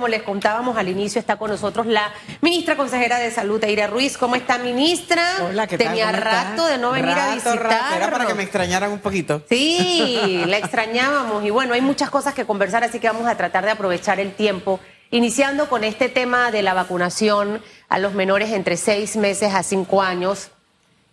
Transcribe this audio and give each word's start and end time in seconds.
Como 0.00 0.10
les 0.10 0.22
contábamos 0.22 0.76
al 0.76 0.86
inicio, 0.86 1.18
está 1.18 1.38
con 1.38 1.50
nosotros 1.50 1.84
la 1.84 2.12
ministra 2.40 2.76
consejera 2.76 3.18
de 3.18 3.32
Salud, 3.32 3.64
Eira 3.64 3.88
Ruiz. 3.88 4.16
¿Cómo 4.16 4.36
está, 4.36 4.56
ministra? 4.56 5.24
Hola, 5.42 5.66
¿qué 5.66 5.76
tal? 5.76 5.88
Tenía 5.88 6.12
¿Cómo 6.12 6.18
rato 6.18 6.66
de 6.66 6.78
no 6.78 6.92
venir 6.92 7.18
a 7.18 7.34
visitar. 7.34 7.96
Era 7.96 8.08
para 8.08 8.24
que 8.24 8.34
me 8.34 8.44
extrañaran 8.44 8.92
un 8.92 9.00
poquito. 9.00 9.42
Sí, 9.48 10.44
la 10.46 10.56
extrañábamos. 10.58 11.44
Y 11.44 11.50
bueno, 11.50 11.74
hay 11.74 11.80
muchas 11.80 12.10
cosas 12.10 12.32
que 12.32 12.44
conversar, 12.44 12.84
así 12.84 13.00
que 13.00 13.08
vamos 13.08 13.26
a 13.26 13.36
tratar 13.36 13.64
de 13.64 13.72
aprovechar 13.72 14.20
el 14.20 14.34
tiempo. 14.34 14.78
Iniciando 15.10 15.68
con 15.68 15.82
este 15.82 16.08
tema 16.08 16.52
de 16.52 16.62
la 16.62 16.74
vacunación 16.74 17.60
a 17.88 17.98
los 17.98 18.14
menores 18.14 18.52
entre 18.52 18.76
seis 18.76 19.16
meses 19.16 19.52
a 19.52 19.64
cinco 19.64 20.00
años. 20.00 20.52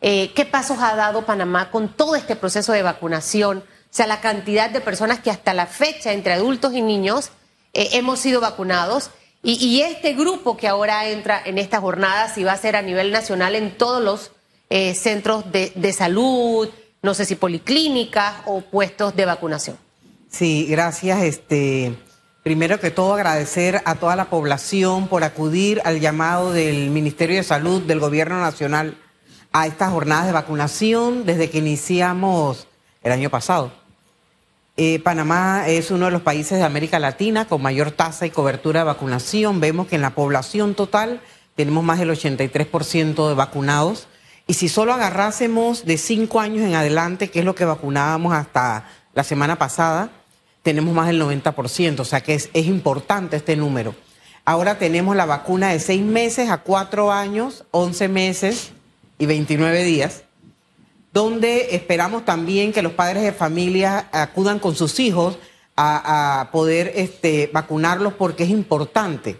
Eh, 0.01 0.31
¿Qué 0.35 0.45
pasos 0.45 0.77
ha 0.79 0.95
dado 0.95 1.23
Panamá 1.23 1.71
con 1.71 1.87
todo 1.91 2.15
este 2.15 2.35
proceso 2.35 2.71
de 2.71 2.83
vacunación? 2.83 3.57
O 3.57 3.63
sea, 3.89 4.05
la 4.05 4.21
cantidad 4.21 4.69
de 4.69 4.79
personas 4.79 5.21
que 5.21 5.31
hasta 5.31 5.55
la 5.55 5.65
fecha, 5.65 6.13
entre 6.13 6.33
adultos 6.33 6.71
y 6.75 6.83
niños, 6.83 7.31
eh, 7.75 7.89
hemos 7.93 8.19
sido 8.19 8.41
vacunados. 8.41 9.11
Y, 9.43 9.63
y 9.63 9.83
este 9.83 10.13
grupo 10.13 10.57
que 10.57 10.67
ahora 10.67 11.07
entra 11.07 11.39
en 11.45 11.59
esta 11.59 11.79
jornada, 11.79 12.33
si 12.33 12.43
va 12.43 12.53
a 12.53 12.57
ser 12.57 12.75
a 12.75 12.81
nivel 12.81 13.11
nacional 13.11 13.53
en 13.53 13.77
todos 13.77 14.01
los 14.01 14.31
eh, 14.71 14.95
centros 14.95 15.51
de, 15.51 15.71
de 15.75 15.93
salud, 15.93 16.67
no 17.03 17.13
sé 17.13 17.25
si 17.25 17.35
policlínicas 17.35 18.37
o 18.45 18.61
puestos 18.61 19.15
de 19.15 19.25
vacunación. 19.25 19.77
Sí, 20.31 20.65
gracias. 20.67 21.21
Este, 21.21 21.95
primero 22.41 22.79
que 22.79 22.89
todo 22.89 23.13
agradecer 23.13 23.81
a 23.85 23.95
toda 23.95 24.15
la 24.15 24.25
población 24.31 25.07
por 25.07 25.23
acudir 25.23 25.81
al 25.85 25.99
llamado 25.99 26.51
del 26.51 26.89
Ministerio 26.89 27.37
de 27.37 27.43
Salud 27.43 27.83
del 27.83 27.99
Gobierno 27.99 28.41
Nacional 28.41 28.97
a 29.53 29.67
estas 29.67 29.91
jornadas 29.91 30.25
de 30.25 30.31
vacunación 30.31 31.25
desde 31.25 31.49
que 31.49 31.59
iniciamos 31.59 32.67
el 33.03 33.11
año 33.11 33.29
pasado. 33.29 33.71
Eh, 34.77 34.99
Panamá 34.99 35.69
es 35.69 35.89
uno 35.89 36.05
de 36.05 36.11
los 36.11 36.21
países 36.21 36.57
de 36.57 36.65
América 36.65 36.99
Latina 36.99 37.47
con 37.47 37.61
mayor 37.61 37.91
tasa 37.91 38.25
y 38.25 38.29
cobertura 38.29 38.81
de 38.81 38.85
vacunación. 38.85 39.61
Vemos 39.61 39.87
que 39.87 39.95
en 39.95 40.01
la 40.01 40.15
población 40.15 40.75
total 40.75 41.21
tenemos 41.55 41.83
más 41.83 41.99
del 41.99 42.09
83% 42.09 43.29
de 43.29 43.35
vacunados. 43.35 44.07
Y 44.47 44.55
si 44.55 44.67
solo 44.67 44.93
agarrásemos 44.93 45.85
de 45.85 45.97
cinco 45.97 46.41
años 46.41 46.59
en 46.59 46.75
adelante, 46.75 47.29
que 47.29 47.39
es 47.39 47.45
lo 47.45 47.55
que 47.55 47.63
vacunábamos 47.63 48.33
hasta 48.33 48.89
la 49.13 49.23
semana 49.23 49.55
pasada, 49.57 50.09
tenemos 50.61 50.93
más 50.93 51.07
del 51.07 51.21
90%. 51.21 52.01
O 52.01 52.05
sea 52.05 52.21
que 52.21 52.33
es, 52.33 52.49
es 52.53 52.65
importante 52.65 53.37
este 53.37 53.55
número. 53.55 53.95
Ahora 54.43 54.77
tenemos 54.77 55.15
la 55.15 55.25
vacuna 55.25 55.69
de 55.69 55.79
seis 55.79 56.03
meses 56.03 56.49
a 56.49 56.57
cuatro 56.57 57.13
años, 57.13 57.63
11 57.71 58.09
meses 58.09 58.71
y 59.17 59.25
29 59.25 59.83
días 59.85 60.24
donde 61.15 61.73
esperamos 61.73 62.25
también 62.25 62.73
que 62.73 62.81
los 62.81 62.91
padres 62.91 63.23
de 63.23 63.31
familia 63.31 64.09
acudan 64.11 64.59
con 64.59 64.75
sus 64.75 64.99
hijos 64.99 65.37
a, 65.77 66.49
poder 66.51 66.91
este, 66.93 67.49
vacunarlos 67.53 68.13
porque 68.15 68.43
es 68.43 68.49
importante, 68.49 69.37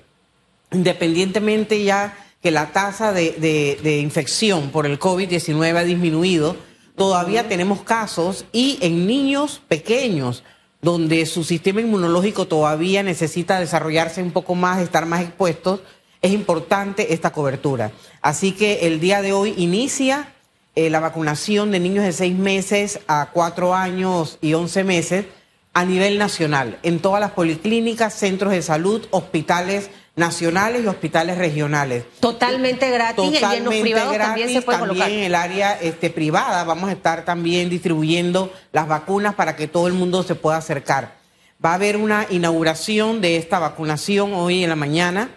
independientemente 0.72 1.84
ya 1.84 2.18
que 2.42 2.50
la 2.50 2.72
tasa 2.72 3.12
de 3.12 4.00
infección 4.02 4.70
por 4.72 4.86
el 4.86 4.98
COVID-19 4.98 5.76
ha 5.76 5.84
disminuido, 5.84 6.56
todavía 6.96 7.50
tenemos 7.50 7.82
casos 7.82 8.46
y 8.54 8.78
en 8.80 9.06
niños 9.06 9.62
pequeños 9.68 10.46
donde 10.82 11.26
su 11.26 11.44
sistema 11.44 11.82
inmunológico 11.82 12.48
todavía 12.48 13.04
necesita 13.04 13.60
desarrollarse 13.60 14.24
un 14.24 14.32
poco 14.32 14.56
más, 14.56 14.80
estar 14.80 15.06
más 15.06 15.24
expuestos, 15.24 15.82
es 16.22 16.32
importante 16.32 17.14
esta 17.14 17.34
cobertura. 17.34 17.92
Así 18.22 18.54
que 18.54 18.88
el 18.88 19.02
día 19.02 19.22
de 19.22 19.34
hoy 19.34 19.54
inicia 19.58 20.35
eh, 20.76 20.90
la 20.90 21.00
vacunación 21.00 21.72
de 21.72 21.80
niños 21.80 22.04
de 22.04 22.12
seis 22.12 22.36
meses 22.36 23.00
a 23.08 23.30
cuatro 23.32 23.74
años 23.74 24.38
y 24.42 24.54
once 24.54 24.84
meses 24.84 25.26
a 25.74 25.84
nivel 25.86 26.18
nacional, 26.18 26.80
en 26.84 27.00
todas 27.00 27.20
las 27.20 27.32
policlínicas, 27.32 28.14
centros 28.14 28.54
de 28.54 28.62
salud, 28.62 29.06
hospitales 29.12 29.90
nacionales 30.16 30.84
y 30.84 30.88
hospitales 30.88 31.38
regionales. 31.38 32.06
Totalmente 32.20 32.90
gratis 32.90 33.24
y 33.24 33.28
en 33.28 33.34
los 33.34 33.42
Totalmente 33.42 33.82
privados 33.82 34.18
también 34.18 34.50
se 34.50 34.62
puede 34.62 34.78
también 34.80 34.90
colocar. 34.90 35.12
en 35.12 35.24
el 35.24 35.36
área 35.36 35.74
este, 35.74 36.10
privada 36.10 36.64
vamos 36.64 36.90
a 36.90 36.94
estar 36.94 37.26
también 37.26 37.70
distribuyendo 37.70 38.54
las 38.72 38.88
vacunas 38.88 39.36
para 39.36 39.56
que 39.56 39.68
todo 39.68 39.88
el 39.88 39.94
mundo 39.94 40.24
se 40.24 40.36
pueda 40.36 40.58
acercar. 40.58 41.16
Va 41.64 41.72
a 41.72 41.76
haber 41.76 41.98
una 41.98 42.28
inauguración 42.30 43.22
de 43.22 43.38
esta 43.38 43.60
vacunación 43.60 44.34
hoy 44.34 44.64
en 44.64 44.70
la 44.70 44.76
mañana, 44.76 45.30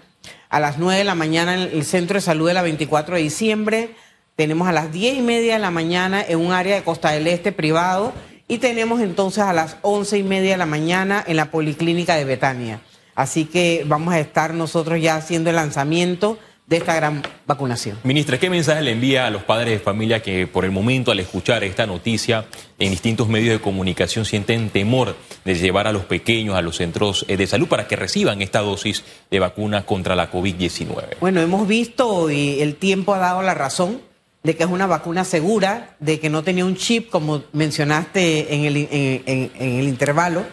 a 0.48 0.60
las 0.60 0.78
9 0.78 0.98
de 0.98 1.04
la 1.04 1.14
mañana 1.14 1.54
en 1.54 1.60
el 1.60 1.84
Centro 1.84 2.14
de 2.14 2.20
Salud 2.20 2.48
de 2.48 2.54
la 2.54 2.62
24 2.62 3.16
de 3.16 3.22
diciembre. 3.22 3.94
Tenemos 4.38 4.68
a 4.68 4.72
las 4.72 4.92
10 4.92 5.16
y 5.16 5.20
media 5.20 5.54
de 5.54 5.58
la 5.58 5.72
mañana 5.72 6.24
en 6.24 6.38
un 6.38 6.52
área 6.52 6.76
de 6.76 6.84
Costa 6.84 7.10
del 7.10 7.26
Este 7.26 7.50
privado 7.50 8.12
y 8.46 8.58
tenemos 8.58 9.00
entonces 9.00 9.42
a 9.42 9.52
las 9.52 9.78
11 9.82 10.16
y 10.18 10.22
media 10.22 10.52
de 10.52 10.56
la 10.58 10.64
mañana 10.64 11.24
en 11.26 11.34
la 11.34 11.50
Policlínica 11.50 12.14
de 12.14 12.24
Betania. 12.24 12.80
Así 13.16 13.46
que 13.46 13.82
vamos 13.84 14.14
a 14.14 14.20
estar 14.20 14.54
nosotros 14.54 15.02
ya 15.02 15.16
haciendo 15.16 15.50
el 15.50 15.56
lanzamiento 15.56 16.38
de 16.68 16.76
esta 16.76 16.94
gran 16.94 17.24
vacunación. 17.48 17.98
Ministra, 18.04 18.38
¿qué 18.38 18.48
mensaje 18.48 18.80
le 18.82 18.92
envía 18.92 19.26
a 19.26 19.30
los 19.30 19.42
padres 19.42 19.70
de 19.70 19.80
familia 19.80 20.22
que 20.22 20.46
por 20.46 20.64
el 20.64 20.70
momento 20.70 21.10
al 21.10 21.18
escuchar 21.18 21.64
esta 21.64 21.84
noticia 21.88 22.44
en 22.78 22.92
distintos 22.92 23.26
medios 23.26 23.54
de 23.54 23.60
comunicación 23.60 24.24
sienten 24.24 24.70
temor 24.70 25.16
de 25.44 25.56
llevar 25.56 25.88
a 25.88 25.92
los 25.92 26.04
pequeños 26.04 26.54
a 26.54 26.62
los 26.62 26.76
centros 26.76 27.24
eh, 27.26 27.36
de 27.36 27.48
salud 27.48 27.66
para 27.66 27.88
que 27.88 27.96
reciban 27.96 28.40
esta 28.40 28.60
dosis 28.60 29.02
de 29.32 29.40
vacuna 29.40 29.84
contra 29.84 30.14
la 30.14 30.30
COVID-19? 30.30 31.16
Bueno, 31.18 31.40
hemos 31.40 31.66
visto 31.66 32.30
y 32.30 32.60
el 32.60 32.76
tiempo 32.76 33.14
ha 33.14 33.18
dado 33.18 33.42
la 33.42 33.54
razón 33.54 34.06
de 34.42 34.56
que 34.56 34.64
es 34.64 34.70
una 34.70 34.86
vacuna 34.86 35.24
segura, 35.24 35.96
de 35.98 36.20
que 36.20 36.30
no 36.30 36.42
tenía 36.42 36.64
un 36.64 36.76
chip, 36.76 37.10
como 37.10 37.42
mencionaste 37.52 38.54
en 38.54 38.64
el, 38.64 39.88
intervalo, 39.88 40.44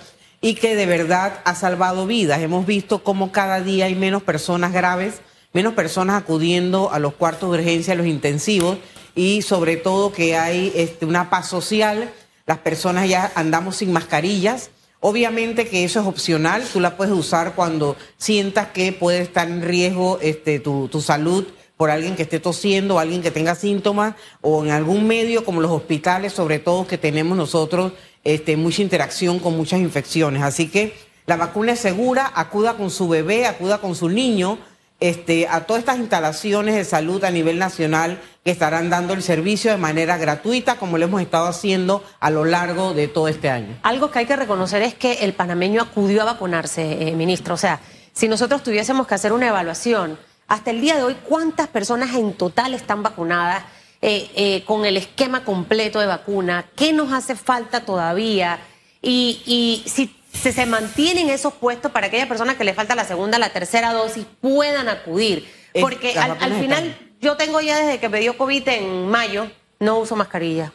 y 0.41 0.56
que 0.56 0.75
de 0.75 0.85
verdad 0.85 1.40
ha 1.46 1.56
salvado 1.56 2.07
vidas. 2.07 2.41
Hemos 2.41 2.66
visto 2.66 3.03
cómo 3.03 3.31
cada 3.31 3.62
día 3.62 3.85
hay 3.85 3.96
menos 3.96 4.23
personas 4.23 4.73
graves, 4.73 5.22
menos 5.53 5.73
personas 5.73 6.22
acudiendo 6.22 6.91
a 6.91 7.00
los 7.00 7.13
cuartos 7.13 7.51
de 7.51 7.59
urgencia, 7.59 7.94
a 7.94 7.97
los 7.97 8.07
intensivos, 8.07 8.78
y 9.16 9.44
sobre 9.44 9.78
todo 9.78 10.12
que 10.12 10.35
hay 10.35 10.73
este, 10.75 11.06
una 11.06 11.29
paz 11.29 11.47
social, 11.47 12.12
las 12.46 12.57
personas 12.59 13.07
ya 13.07 13.31
andamos 13.35 13.78
sin 13.78 13.94
mascarillas. 13.94 14.72
Obviamente 15.00 15.67
que 15.67 15.84
eso 15.84 16.02
es 16.02 16.07
opcional, 16.07 16.63
tú 16.73 16.79
la 16.79 16.97
puedes 16.97 17.13
usar 17.13 17.53
cuando 17.53 17.96
sientas 18.17 18.69
que 18.69 18.91
puede 18.91 19.22
estar 19.22 19.47
en 19.47 19.62
riesgo 19.62 20.19
este, 20.22 20.59
tu 20.59 21.02
salud 21.02 21.46
por 21.77 21.89
alguien 21.89 22.15
que 22.15 22.23
esté 22.23 22.39
tosiendo, 22.39 22.99
alguien 22.99 23.21
que 23.21 23.31
tenga 23.31 23.55
síntomas, 23.55 24.15
o 24.41 24.63
en 24.63 24.71
algún 24.71 25.07
medio 25.07 25.43
como 25.43 25.61
los 25.61 25.71
hospitales, 25.71 26.33
sobre 26.33 26.59
todo 26.59 26.87
que 26.87 26.97
tenemos 26.97 27.37
nosotros 27.37 27.93
este, 28.23 28.57
mucha 28.57 28.81
interacción 28.81 29.39
con 29.39 29.55
muchas 29.55 29.79
infecciones. 29.79 30.41
Así 30.41 30.67
que 30.67 30.93
la 31.25 31.37
vacuna 31.37 31.73
es 31.73 31.79
segura, 31.79 32.31
acuda 32.35 32.75
con 32.75 32.89
su 32.89 33.07
bebé, 33.07 33.45
acuda 33.45 33.79
con 33.79 33.95
su 33.95 34.09
niño, 34.09 34.57
este, 34.99 35.47
a 35.49 35.65
todas 35.65 35.81
estas 35.81 35.97
instalaciones 35.97 36.75
de 36.75 36.85
salud 36.85 37.23
a 37.25 37.31
nivel 37.31 37.59
nacional 37.59 38.21
que 38.45 38.51
estarán 38.51 38.89
dando 38.89 39.13
el 39.13 39.21
servicio 39.21 39.71
de 39.71 39.77
manera 39.77 40.17
gratuita, 40.17 40.77
como 40.77 40.97
lo 40.97 41.05
hemos 41.05 41.21
estado 41.21 41.47
haciendo 41.47 42.03
a 42.19 42.29
lo 42.29 42.45
largo 42.45 42.93
de 42.93 43.07
todo 43.07 43.27
este 43.27 43.49
año. 43.49 43.77
Algo 43.83 44.09
que 44.09 44.19
hay 44.19 44.25
que 44.25 44.35
reconocer 44.35 44.81
es 44.83 44.93
que 44.93 45.13
el 45.25 45.33
panameño 45.33 45.81
acudió 45.81 46.21
a 46.21 46.25
vacunarse, 46.25 47.09
eh, 47.09 47.11
ministro. 47.13 47.55
O 47.55 47.57
sea, 47.57 47.81
si 48.13 48.29
nosotros 48.29 48.63
tuviésemos 48.63 49.05
que 49.05 49.15
hacer 49.15 49.33
una 49.33 49.49
evaluación, 49.49 50.17
hasta 50.47 50.72
el 50.72 50.81
día 50.81 50.95
de 50.95 51.03
hoy, 51.03 51.16
¿cuántas 51.28 51.67
personas 51.67 52.13
en 52.16 52.33
total 52.33 52.73
están 52.73 53.01
vacunadas 53.01 53.63
eh, 54.01 54.29
eh, 54.35 54.63
con 54.66 54.85
el 54.85 54.97
esquema 54.97 55.44
completo 55.44 56.00
de 56.00 56.06
vacuna? 56.06 56.66
¿Qué 56.75 56.94
nos 56.94 57.11
hace 57.11 57.35
falta 57.35 57.81
todavía? 57.85 58.59
Y, 59.01 59.41
y 59.45 59.89
si 59.89 60.16
se, 60.34 60.51
se 60.51 60.66
mantienen 60.66 61.29
esos 61.29 61.53
puestos 61.53 61.91
para 61.91 62.07
aquellas 62.07 62.28
personas 62.28 62.57
que 62.57 62.63
le 62.63 62.73
falta 62.73 62.95
la 62.95 63.05
segunda, 63.05 63.39
la 63.39 63.50
tercera 63.50 63.94
dosis, 63.94 64.25
puedan 64.41 64.89
acudir. 64.89 65.47
Porque 65.79 66.17
al, 66.17 66.38
final, 66.53 66.85
están. 66.85 67.09
yo 67.19 67.35
tengo 67.35 67.59
ya 67.59 67.78
desde 67.79 68.00
que 68.00 68.07
me 68.07 68.19
dio 68.19 68.38
COVID 68.38 68.67
en 68.69 69.09
mayo, 69.09 69.50
no 69.79 70.00
uso 70.00 70.16
mascarilla. 70.16 70.72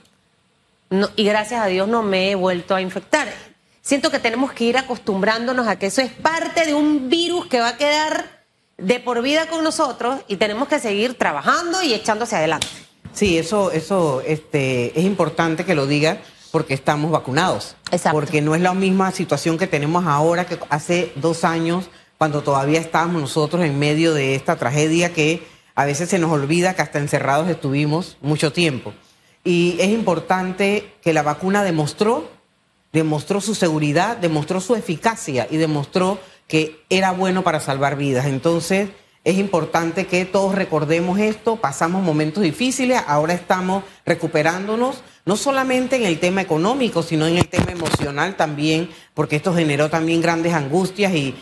No, 0.91 1.09
y 1.17 1.25
gracias 1.25 1.63
a 1.63 1.67
Dios 1.67 1.89
no 1.89 2.03
me 2.03 2.31
he 2.31 2.35
vuelto 2.35 2.75
a 2.75 2.81
infectar. 2.81 3.29
Siento 3.81 4.11
que 4.11 4.19
tenemos 4.19 4.53
que 4.53 4.65
ir 4.65 4.77
acostumbrándonos 4.77 5.69
a 5.69 5.79
que 5.79 5.87
eso 5.87 6.03
es 6.03 6.11
parte 6.11 6.67
de 6.67 6.75
un 6.75 7.09
virus 7.09 7.47
que 7.47 7.61
va 7.61 7.69
a 7.69 7.77
quedar 7.77 8.40
de 8.81 9.01
por 9.01 9.23
vida 9.23 9.47
con 9.49 9.65
nosotros 9.65 10.21
y 10.29 10.37
tenemos 10.37 10.69
que 10.69 10.79
seguir 10.79 11.15
trabajando 11.15 11.83
y 11.83 11.95
echándose 11.95 12.37
adelante. 12.37 12.67
Sí, 13.13 13.39
eso, 13.39 13.71
eso 13.71 14.23
este, 14.27 14.99
es 14.99 15.05
importante 15.05 15.65
que 15.65 15.75
lo 15.75 15.87
diga 15.87 16.19
porque 16.51 16.75
estamos 16.75 17.11
vacunados. 17.11 17.77
Exacto. 17.91 18.19
Porque 18.19 18.41
no 18.41 18.55
es 18.55 18.61
la 18.61 18.75
misma 18.75 19.11
situación 19.13 19.59
que 19.59 19.67
tenemos 19.67 20.07
ahora 20.07 20.47
que 20.47 20.59
hace 20.69 21.13
dos 21.17 21.45
años, 21.45 21.91
cuando 22.19 22.43
todavía 22.43 22.81
estábamos 22.81 23.23
nosotros 23.23 23.65
en 23.65 23.79
medio 23.79 24.15
de 24.15 24.35
esta 24.35 24.57
tragedia 24.57 25.13
que 25.13 25.43
a 25.75 25.85
veces 25.85 26.11
se 26.11 26.19
nos 26.19 26.31
olvida 26.31 26.75
que 26.75 26.83
hasta 26.83 26.99
encerrados 26.99 27.49
estuvimos 27.49 28.17
mucho 28.21 28.53
tiempo. 28.53 28.93
Y 29.45 29.77
es 29.81 29.89
importante 29.89 30.93
que 31.03 31.15
la 31.15 31.23
vacuna 31.23 31.65
demostró, 31.65 32.31
demostró 32.93 33.41
su 33.41 33.55
seguridad, 33.55 34.17
demostró 34.19 34.61
su 34.61 34.75
eficacia 34.75 35.47
y 35.51 35.57
demostró 35.57 36.19
que 36.51 36.83
era 36.91 37.13
bueno 37.13 37.43
para 37.43 37.61
salvar 37.61 37.97
vidas. 37.97 38.27
Entonces, 38.27 38.91
es 39.23 39.39
importante 39.39 40.07
que 40.07 40.25
todos 40.25 40.55
recordemos 40.55 41.19
esto, 41.19 41.57
pasamos 41.57 42.03
momentos 42.03 42.43
difíciles, 42.43 43.01
ahora 43.07 43.35
estamos 43.35 43.85
recuperándonos, 44.05 45.03
no 45.25 45.37
solamente 45.37 45.97
en 45.97 46.05
el 46.05 46.19
tema 46.19 46.41
económico, 46.41 47.03
sino 47.03 47.27
en 47.27 47.39
el 47.39 47.47
tema 47.47 47.71
emocional 47.71 48.37
también, 48.37 48.91
porque 49.15 49.37
esto 49.37 49.55
generó 49.55 49.89
también 49.89 50.21
grandes 50.21 50.53
angustias 50.53 51.15
y, 51.15 51.35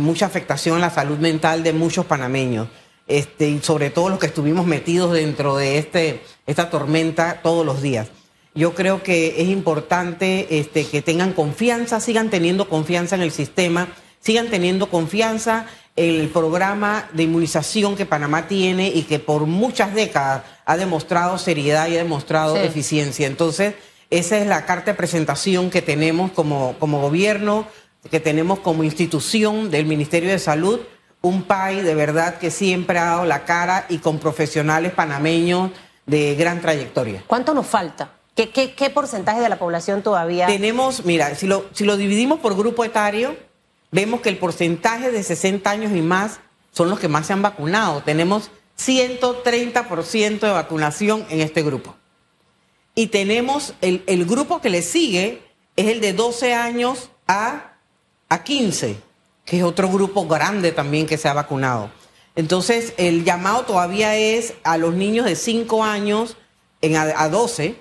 mucha 0.00 0.26
afectación 0.26 0.76
a 0.76 0.80
la 0.80 0.90
salud 0.90 1.18
mental 1.18 1.64
de 1.64 1.72
muchos 1.72 2.06
panameños. 2.06 2.68
Este, 3.08 3.48
y 3.48 3.58
sobre 3.60 3.90
todo 3.90 4.10
los 4.10 4.18
que 4.18 4.26
estuvimos 4.26 4.66
metidos 4.66 5.12
dentro 5.12 5.56
de 5.56 5.78
este, 5.78 6.20
esta 6.46 6.70
tormenta 6.70 7.40
todos 7.42 7.66
los 7.66 7.82
días. 7.82 8.08
Yo 8.54 8.74
creo 8.74 9.02
que 9.02 9.40
es 9.40 9.48
importante 9.48 10.58
este, 10.58 10.84
que 10.84 11.00
tengan 11.00 11.32
confianza, 11.32 12.00
sigan 12.00 12.28
teniendo 12.28 12.68
confianza 12.68 13.16
en 13.16 13.22
el 13.22 13.32
sistema, 13.32 13.88
sigan 14.22 14.48
teniendo 14.48 14.88
confianza 14.88 15.66
en 15.96 16.20
el 16.20 16.28
programa 16.28 17.08
de 17.12 17.24
inmunización 17.24 17.96
que 17.96 18.06
Panamá 18.06 18.48
tiene 18.48 18.88
y 18.88 19.02
que 19.02 19.18
por 19.18 19.46
muchas 19.46 19.94
décadas 19.94 20.42
ha 20.64 20.76
demostrado 20.76 21.36
seriedad 21.36 21.88
y 21.88 21.96
ha 21.96 21.98
demostrado 21.98 22.56
eficiencia. 22.56 23.26
Entonces, 23.26 23.74
esa 24.08 24.38
es 24.38 24.46
la 24.46 24.64
carta 24.64 24.92
de 24.92 24.96
presentación 24.96 25.70
que 25.70 25.82
tenemos 25.82 26.30
como, 26.32 26.76
como 26.78 27.00
gobierno, 27.00 27.66
que 28.10 28.20
tenemos 28.20 28.60
como 28.60 28.84
institución 28.84 29.70
del 29.70 29.86
Ministerio 29.86 30.30
de 30.30 30.38
Salud, 30.38 30.80
un 31.20 31.42
país 31.42 31.84
de 31.84 31.94
verdad 31.94 32.38
que 32.38 32.50
siempre 32.50 32.98
ha 32.98 33.04
dado 33.04 33.24
la 33.24 33.44
cara 33.44 33.86
y 33.88 33.98
con 33.98 34.18
profesionales 34.18 34.92
panameños 34.92 35.70
de 36.06 36.34
gran 36.34 36.60
trayectoria. 36.60 37.22
¿Cuánto 37.26 37.54
nos 37.54 37.66
falta? 37.66 38.12
¿Qué, 38.34 38.50
qué, 38.50 38.90
porcentaje 38.90 39.40
de 39.40 39.48
la 39.48 39.58
población 39.58 40.02
todavía? 40.02 40.46
Tenemos, 40.46 41.04
mira, 41.04 41.34
si 41.34 41.46
lo, 41.46 41.66
si 41.72 41.84
lo 41.84 41.98
dividimos 41.98 42.40
por 42.40 42.56
grupo 42.56 42.82
etario, 42.84 43.36
vemos 43.92 44.20
que 44.20 44.30
el 44.30 44.38
porcentaje 44.38 45.12
de 45.12 45.22
60 45.22 45.70
años 45.70 45.92
y 45.94 46.00
más 46.00 46.40
son 46.72 46.90
los 46.90 46.98
que 46.98 47.08
más 47.08 47.26
se 47.28 47.32
han 47.32 47.42
vacunado. 47.42 48.02
Tenemos 48.02 48.50
130% 48.78 50.40
de 50.40 50.50
vacunación 50.50 51.24
en 51.30 51.40
este 51.40 51.62
grupo. 51.62 51.94
Y 52.94 53.06
tenemos 53.06 53.74
el, 53.80 54.02
el, 54.06 54.24
grupo 54.24 54.60
que 54.60 54.70
le 54.70 54.82
sigue, 54.82 55.42
es 55.76 55.86
el 55.86 56.00
de 56.00 56.12
12 56.12 56.54
años 56.54 57.10
a, 57.26 57.74
a 58.28 58.42
15, 58.42 58.96
que 59.44 59.58
es 59.58 59.62
otro 59.62 59.88
grupo 59.88 60.26
grande 60.26 60.72
también 60.72 61.06
que 61.06 61.16
se 61.16 61.28
ha 61.28 61.32
vacunado. 61.32 61.90
Entonces, 62.34 62.94
el 62.96 63.24
llamado 63.24 63.62
todavía 63.62 64.16
es 64.16 64.54
a 64.64 64.78
los 64.78 64.94
niños 64.94 65.26
de 65.26 65.36
5 65.36 65.84
años 65.84 66.36
en 66.80 66.96
a, 66.96 67.28
12, 67.28 67.76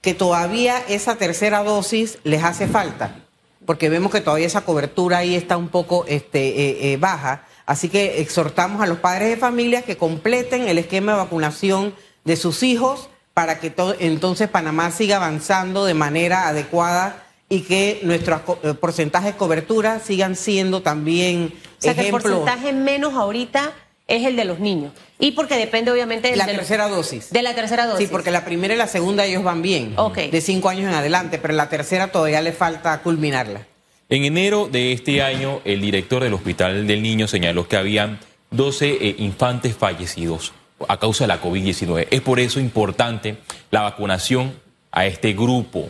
que 0.00 0.14
todavía 0.14 0.78
esa 0.88 1.16
tercera 1.16 1.62
dosis 1.62 2.18
les 2.24 2.42
hace 2.42 2.66
falta, 2.66 3.21
porque 3.66 3.88
vemos 3.88 4.12
que 4.12 4.20
todavía 4.20 4.46
esa 4.46 4.64
cobertura 4.64 5.18
ahí 5.18 5.34
está 5.34 5.56
un 5.56 5.68
poco 5.68 6.04
este, 6.08 6.48
eh, 6.48 6.92
eh, 6.92 6.96
baja. 6.96 7.46
Así 7.66 7.88
que 7.88 8.20
exhortamos 8.20 8.82
a 8.82 8.86
los 8.86 8.98
padres 8.98 9.28
de 9.28 9.36
familia 9.36 9.82
que 9.82 9.96
completen 9.96 10.68
el 10.68 10.78
esquema 10.78 11.12
de 11.12 11.18
vacunación 11.18 11.94
de 12.24 12.36
sus 12.36 12.62
hijos 12.62 13.08
para 13.34 13.60
que 13.60 13.72
entonces 14.00 14.48
Panamá 14.48 14.90
siga 14.90 15.16
avanzando 15.16 15.84
de 15.84 15.94
manera 15.94 16.48
adecuada 16.48 17.24
y 17.48 17.62
que 17.62 18.00
nuestros 18.02 18.40
eh, 18.62 18.74
porcentajes 18.74 19.32
de 19.32 19.38
cobertura 19.38 20.00
sigan 20.00 20.36
siendo 20.36 20.82
también 20.82 21.52
o 21.54 21.82
sea, 21.82 21.94
que 21.94 22.06
el 22.06 22.10
porcentaje 22.10 22.72
menos 22.72 23.14
ahorita 23.14 23.72
es 24.08 24.26
el 24.26 24.36
de 24.36 24.44
los 24.44 24.58
niños. 24.58 24.92
Y 25.18 25.32
porque 25.32 25.56
depende 25.56 25.90
obviamente 25.90 26.30
de 26.30 26.36
la 26.36 26.46
tercera 26.46 26.88
dosis. 26.88 27.30
De 27.30 27.42
la 27.42 27.54
tercera 27.54 27.86
dosis. 27.86 28.08
Sí, 28.08 28.12
porque 28.12 28.30
la 28.30 28.44
primera 28.44 28.74
y 28.74 28.76
la 28.76 28.88
segunda 28.88 29.24
ellos 29.24 29.44
van 29.44 29.62
bien. 29.62 29.94
Ok. 29.96 30.18
De 30.18 30.40
cinco 30.40 30.68
años 30.68 30.88
en 30.88 30.94
adelante, 30.94 31.38
pero 31.38 31.54
la 31.54 31.68
tercera 31.68 32.10
todavía 32.10 32.42
le 32.42 32.52
falta 32.52 33.00
culminarla. 33.02 33.66
En 34.08 34.24
enero 34.24 34.68
de 34.70 34.92
este 34.92 35.22
año, 35.22 35.60
el 35.64 35.80
director 35.80 36.22
del 36.22 36.34
Hospital 36.34 36.86
del 36.86 37.02
Niño 37.02 37.28
señaló 37.28 37.66
que 37.66 37.76
habían 37.76 38.18
12 38.50 38.90
eh, 38.90 39.14
infantes 39.18 39.74
fallecidos 39.74 40.52
a 40.88 40.98
causa 40.98 41.24
de 41.24 41.28
la 41.28 41.40
COVID-19. 41.40 42.08
Es 42.10 42.20
por 42.20 42.38
eso 42.38 42.60
importante 42.60 43.38
la 43.70 43.82
vacunación 43.82 44.54
a 44.90 45.06
este 45.06 45.32
grupo. 45.32 45.88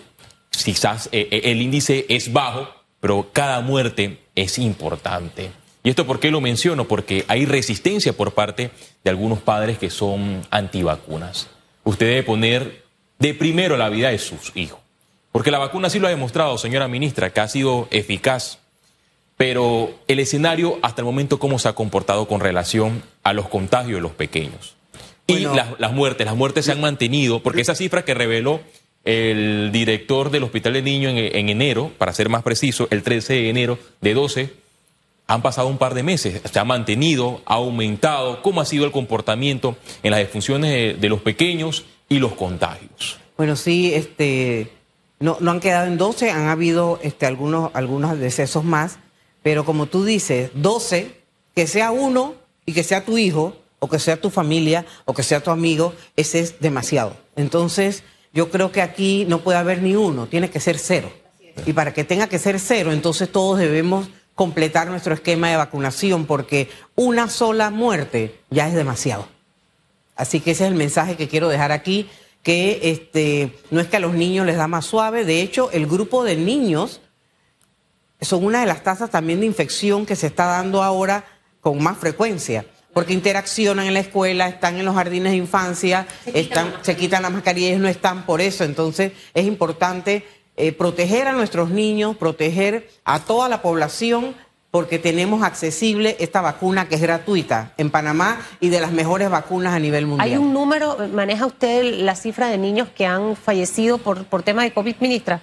Quizás 0.50 1.08
eh, 1.12 1.28
eh, 1.30 1.40
el 1.44 1.62
índice 1.62 2.06
es 2.08 2.32
bajo, 2.32 2.68
pero 3.00 3.30
cada 3.32 3.60
muerte 3.60 4.20
es 4.34 4.58
importante. 4.58 5.50
¿Y 5.84 5.90
esto 5.90 6.06
por 6.06 6.20
qué 6.20 6.30
lo 6.30 6.40
menciono? 6.40 6.86
Porque 6.86 7.24
hay 7.28 7.44
resistencia 7.44 8.12
por 8.12 8.34
parte 8.34 8.70
de 9.02 9.10
algunos 9.10 9.40
padres 9.40 9.78
que 9.78 9.90
son 9.90 10.42
antivacunas. 10.50 11.48
Usted 11.84 12.06
debe 12.06 12.22
poner 12.22 12.84
de 13.18 13.34
primero 13.34 13.76
la 13.76 13.88
vida 13.88 14.10
de 14.10 14.18
sus 14.18 14.52
hijos. 14.54 14.78
Porque 15.32 15.50
la 15.50 15.58
vacuna 15.58 15.90
sí 15.90 15.98
lo 15.98 16.06
ha 16.06 16.10
demostrado, 16.10 16.58
señora 16.58 16.88
ministra, 16.88 17.30
que 17.30 17.40
ha 17.40 17.48
sido 17.48 17.88
eficaz. 17.90 18.58
Pero 19.36 19.92
el 20.06 20.20
escenario 20.20 20.78
hasta 20.82 21.00
el 21.00 21.06
momento, 21.06 21.38
¿cómo 21.38 21.58
se 21.58 21.68
ha 21.68 21.72
comportado 21.72 22.28
con 22.28 22.40
relación 22.40 23.02
a 23.24 23.32
los 23.32 23.48
contagios 23.48 23.96
de 23.96 24.02
los 24.02 24.12
pequeños? 24.12 24.76
Y 25.26 25.40
las, 25.40 25.92
muertes, 25.92 26.26
las 26.26 26.36
muertes 26.36 26.66
se 26.66 26.72
han 26.72 26.80
mantenido, 26.80 27.42
porque 27.42 27.62
esa 27.62 27.74
cifra 27.74 28.04
que 28.04 28.12
reveló 28.12 28.60
el 29.04 29.70
director 29.72 30.30
del 30.30 30.44
Hospital 30.44 30.74
de 30.74 30.82
Niños 30.82 31.12
en, 31.12 31.18
en, 31.18 31.48
enero, 31.48 31.90
para 31.96 32.12
ser 32.12 32.28
más 32.28 32.42
preciso, 32.42 32.86
el 32.90 33.02
13 33.02 33.32
de 33.34 33.48
enero 33.48 33.78
de 34.00 34.14
12, 34.14 34.61
han 35.32 35.40
pasado 35.40 35.68
un 35.68 35.78
par 35.78 35.94
de 35.94 36.02
meses, 36.02 36.42
se 36.44 36.58
ha 36.58 36.64
mantenido, 36.64 37.40
ha 37.46 37.54
aumentado. 37.54 38.42
¿Cómo 38.42 38.60
ha 38.60 38.66
sido 38.66 38.84
el 38.84 38.92
comportamiento 38.92 39.76
en 40.02 40.10
las 40.10 40.20
defunciones 40.20 41.00
de, 41.00 41.08
los 41.08 41.22
pequeños 41.22 41.86
y 42.10 42.18
los 42.18 42.34
contagios? 42.34 43.18
Bueno, 43.38 43.56
sí, 43.56 43.94
este, 43.94 44.70
no, 45.20 45.38
no 45.40 45.52
han 45.52 45.60
quedado 45.60 45.86
en 45.86 45.96
12, 45.96 46.30
han 46.30 46.48
habido 46.48 47.00
este, 47.02 47.24
algunos, 47.24 47.70
algunos 47.72 48.18
decesos 48.18 48.62
más, 48.62 48.98
pero 49.42 49.64
como 49.64 49.86
tú 49.86 50.04
dices, 50.04 50.50
12, 50.52 51.22
que 51.54 51.66
sea 51.66 51.92
uno 51.92 52.34
y 52.66 52.74
que 52.74 52.84
sea 52.84 53.06
tu 53.06 53.16
hijo, 53.16 53.56
o 53.78 53.88
que 53.88 53.98
sea 53.98 54.20
tu 54.20 54.28
familia, 54.28 54.84
o 55.06 55.14
que 55.14 55.22
sea 55.22 55.42
tu 55.42 55.50
amigo, 55.50 55.94
ese 56.14 56.40
es 56.40 56.60
demasiado. 56.60 57.16
Entonces, 57.36 58.04
yo 58.34 58.50
creo 58.50 58.70
que 58.70 58.82
aquí 58.82 59.24
no 59.26 59.38
puede 59.38 59.56
haber 59.56 59.80
ni 59.80 59.96
uno, 59.96 60.26
tiene 60.26 60.50
que 60.50 60.60
ser 60.60 60.78
cero. 60.78 61.10
Y 61.64 61.72
para 61.72 61.94
que 61.94 62.04
tenga 62.04 62.26
que 62.26 62.38
ser 62.38 62.60
cero, 62.60 62.92
entonces 62.92 63.32
todos 63.32 63.58
debemos 63.58 64.08
completar 64.34 64.88
nuestro 64.88 65.14
esquema 65.14 65.50
de 65.50 65.56
vacunación 65.56 66.26
porque 66.26 66.70
una 66.94 67.28
sola 67.28 67.70
muerte 67.70 68.40
ya 68.50 68.68
es 68.68 68.74
demasiado. 68.74 69.28
Así 70.16 70.40
que 70.40 70.52
ese 70.52 70.64
es 70.64 70.70
el 70.70 70.76
mensaje 70.76 71.16
que 71.16 71.28
quiero 71.28 71.48
dejar 71.48 71.72
aquí, 71.72 72.08
que 72.42 72.80
este, 72.82 73.56
no 73.70 73.80
es 73.80 73.88
que 73.88 73.96
a 73.96 74.00
los 74.00 74.14
niños 74.14 74.46
les 74.46 74.56
da 74.56 74.68
más 74.68 74.84
suave, 74.84 75.24
de 75.24 75.42
hecho 75.42 75.70
el 75.70 75.86
grupo 75.86 76.24
de 76.24 76.36
niños 76.36 77.00
son 78.20 78.44
una 78.44 78.60
de 78.60 78.66
las 78.66 78.82
tasas 78.82 79.10
también 79.10 79.40
de 79.40 79.46
infección 79.46 80.06
que 80.06 80.16
se 80.16 80.28
está 80.28 80.46
dando 80.46 80.82
ahora 80.82 81.24
con 81.60 81.82
más 81.82 81.98
frecuencia, 81.98 82.64
porque 82.92 83.12
interaccionan 83.12 83.86
en 83.86 83.94
la 83.94 84.00
escuela, 84.00 84.48
están 84.48 84.78
en 84.78 84.84
los 84.84 84.94
jardines 84.94 85.32
de 85.32 85.38
infancia, 85.38 86.06
se 86.24 86.40
están, 86.40 86.74
se 86.82 86.96
quitan 86.96 87.22
las 87.22 87.32
mascarillas, 87.32 87.80
no 87.80 87.88
están 87.88 88.26
por 88.26 88.40
eso, 88.40 88.64
entonces 88.64 89.12
es 89.34 89.46
importante 89.46 90.24
eh, 90.62 90.72
proteger 90.72 91.26
a 91.26 91.32
nuestros 91.32 91.70
niños, 91.70 92.16
proteger 92.16 92.88
a 93.04 93.18
toda 93.18 93.48
la 93.48 93.62
población, 93.62 94.36
porque 94.70 95.00
tenemos 95.00 95.42
accesible 95.42 96.16
esta 96.20 96.40
vacuna 96.40 96.88
que 96.88 96.94
es 96.94 97.00
gratuita 97.00 97.72
en 97.78 97.90
Panamá 97.90 98.40
y 98.60 98.68
de 98.68 98.80
las 98.80 98.92
mejores 98.92 99.28
vacunas 99.28 99.74
a 99.74 99.80
nivel 99.80 100.06
mundial. 100.06 100.28
¿Hay 100.28 100.36
un 100.36 100.52
número, 100.52 100.96
maneja 101.12 101.46
usted 101.46 101.82
la 102.04 102.14
cifra 102.14 102.46
de 102.46 102.58
niños 102.58 102.88
que 102.94 103.06
han 103.06 103.34
fallecido 103.34 103.98
por, 103.98 104.24
por 104.26 104.44
tema 104.44 104.62
de 104.62 104.72
COVID, 104.72 104.94
ministra? 105.00 105.40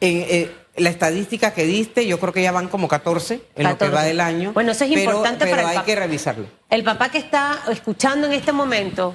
Eh, 0.00 0.52
la 0.74 0.90
estadística 0.90 1.54
que 1.54 1.64
diste, 1.64 2.08
yo 2.08 2.18
creo 2.18 2.32
que 2.32 2.42
ya 2.42 2.50
van 2.50 2.66
como 2.66 2.88
14 2.88 3.40
en 3.54 3.68
lo 3.68 3.78
que 3.78 3.88
va 3.88 4.02
del 4.02 4.20
año. 4.20 4.52
Bueno, 4.52 4.72
eso 4.72 4.84
es 4.84 4.90
importante 4.90 5.46
pero 5.46 5.64
hay 5.64 5.78
que 5.78 5.94
revisarlo. 5.94 6.46
El 6.70 6.82
papá 6.82 7.08
que 7.08 7.18
está 7.18 7.60
escuchando 7.70 8.26
en 8.26 8.32
este 8.32 8.50
momento, 8.50 9.14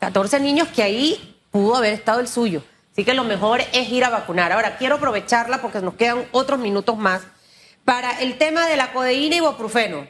14 0.00 0.40
niños 0.40 0.68
que 0.68 0.82
ahí 0.82 1.38
pudo 1.50 1.76
haber 1.76 1.94
estado 1.94 2.20
el 2.20 2.28
suyo. 2.28 2.62
Así 2.92 3.04
que 3.04 3.14
lo 3.14 3.24
mejor 3.24 3.62
es 3.72 3.88
ir 3.88 4.04
a 4.04 4.10
vacunar. 4.10 4.52
Ahora, 4.52 4.76
quiero 4.76 4.96
aprovecharla 4.96 5.62
porque 5.62 5.80
nos 5.80 5.94
quedan 5.94 6.26
otros 6.30 6.58
minutos 6.58 6.98
más 6.98 7.22
para 7.86 8.20
el 8.20 8.36
tema 8.36 8.66
de 8.66 8.76
la 8.76 8.92
codeína 8.92 9.36
y 9.36 9.38
ibuprofeno, 9.38 10.06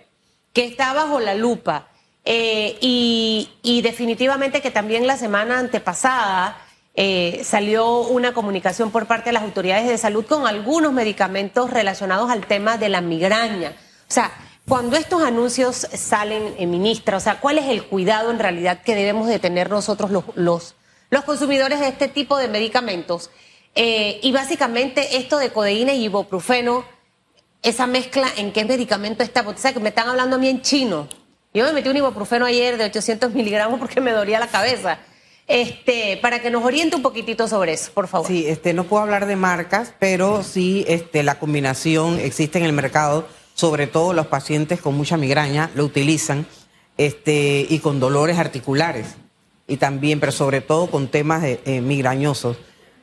que 0.53 0.65
está 0.65 0.93
bajo 0.93 1.21
la 1.21 1.35
lupa. 1.35 1.89
Eh, 2.25 2.77
y, 2.81 3.81
definitivamente 3.83 4.61
que 4.61 4.71
también 4.71 5.07
la 5.07 5.17
semana 5.17 5.59
antepasada 5.59 6.57
eh, 6.95 7.43
salió 7.45 8.03
una 8.03 8.33
comunicación 8.33 8.91
por 8.91 9.07
parte 9.07 9.31
de 9.31 9.33
las 9.33 9.43
autoridades 9.43 9.89
de 9.89 9.99
salud 9.99 10.25
con 10.25 10.47
algunos 10.47 10.93
medicamentos 10.93 11.71
relacionados 11.71 12.31
al 12.31 12.47
tema 12.47 12.79
de 12.79 12.89
la 12.89 13.01
migraña. 13.01 13.75
O 14.09 14.13
sea, 14.13 14.33
cuando 14.69 14.97
estos 14.97 15.23
anuncios 15.23 15.89
salen, 15.95 16.55
en 16.59 16.71
ministra, 16.71 17.17
o 17.17 17.21
sea, 17.21 17.41
¿cuál 17.41 17.59
es 17.59 17.67
el 17.67 17.85
cuidado 17.85 18.31
en 18.31 18.39
realidad 18.39 18.83
que 18.83 18.95
debemos 18.95 19.27
de 19.27 19.39
tener 19.39 19.71
nosotros 19.71 20.11
los 20.35 20.75
los 21.13 21.25
consumidores 21.25 21.79
de 21.79 21.89
este 21.89 22.09
tipo 22.09 22.39
de 22.39 22.49
medicamentos. 22.49 23.31
Eh, 23.75 24.19
y 24.23 24.33
básicamente 24.33 25.19
esto 25.19 25.37
de 25.39 25.51
codeína 25.51 25.93
y 25.93 26.05
ibuprofeno, 26.05 26.87
esa 27.63 27.87
mezcla 27.87 28.27
en 28.39 28.51
qué 28.51 28.65
medicamento 28.65 29.23
está, 29.23 29.45
porque 29.45 29.61
sabes 29.61 29.75
que 29.75 29.83
me 29.83 29.91
están 29.91 30.09
hablando 30.09 30.37
a 30.37 30.39
mí 30.39 30.49
en 30.49 30.63
chino. 30.63 31.07
Yo 31.53 31.67
me 31.67 31.75
metí 31.75 31.91
un 31.91 31.99
ibuprofeno 31.99 32.47
ayer 32.47 32.79
de 32.79 32.87
800 32.87 33.35
miligramos 33.35 33.79
porque 33.79 34.01
me 34.01 34.11
dolía 34.11 34.41
la 34.41 34.47
cabeza. 34.47 35.01
Este, 35.47 36.17
para 36.17 36.41
que 36.41 36.51
nos 36.51 36.65
oriente 36.65 36.97
un 36.97 37.03
poquitito 37.03 37.47
sobre 37.47 37.75
eso, 37.75 37.93
por 37.93 38.09
favor. 38.09 38.27
Sí, 38.27 38.47
este, 38.47 38.73
no 38.73 38.85
puedo 38.85 39.03
hablar 39.03 39.27
de 39.27 39.37
marcas, 39.37 39.93
pero 39.99 40.43
sí 40.43 40.87
este, 40.89 41.23
la 41.23 41.39
combinación 41.39 42.19
existe 42.21 42.59
en 42.59 42.65
el 42.65 42.73
mercado, 42.73 43.29
sobre 43.53 43.87
todo 43.87 44.15
los 44.15 44.29
pacientes 44.29 44.81
con 44.81 44.95
mucha 44.95 45.19
migraña 45.19 45.71
lo 45.75 45.85
utilizan 45.85 46.47
este, 46.97 47.67
y 47.69 47.81
con 47.81 48.01
dolores 48.01 48.39
articulares 48.39 49.17
y 49.73 49.79
también, 49.79 50.21
pero 50.21 50.33
sobre 50.33 50.61
todo 50.61 50.91
con 50.91 51.09
temas 51.09 51.43
eh, 51.43 51.81
migrañosos. 51.81 52.59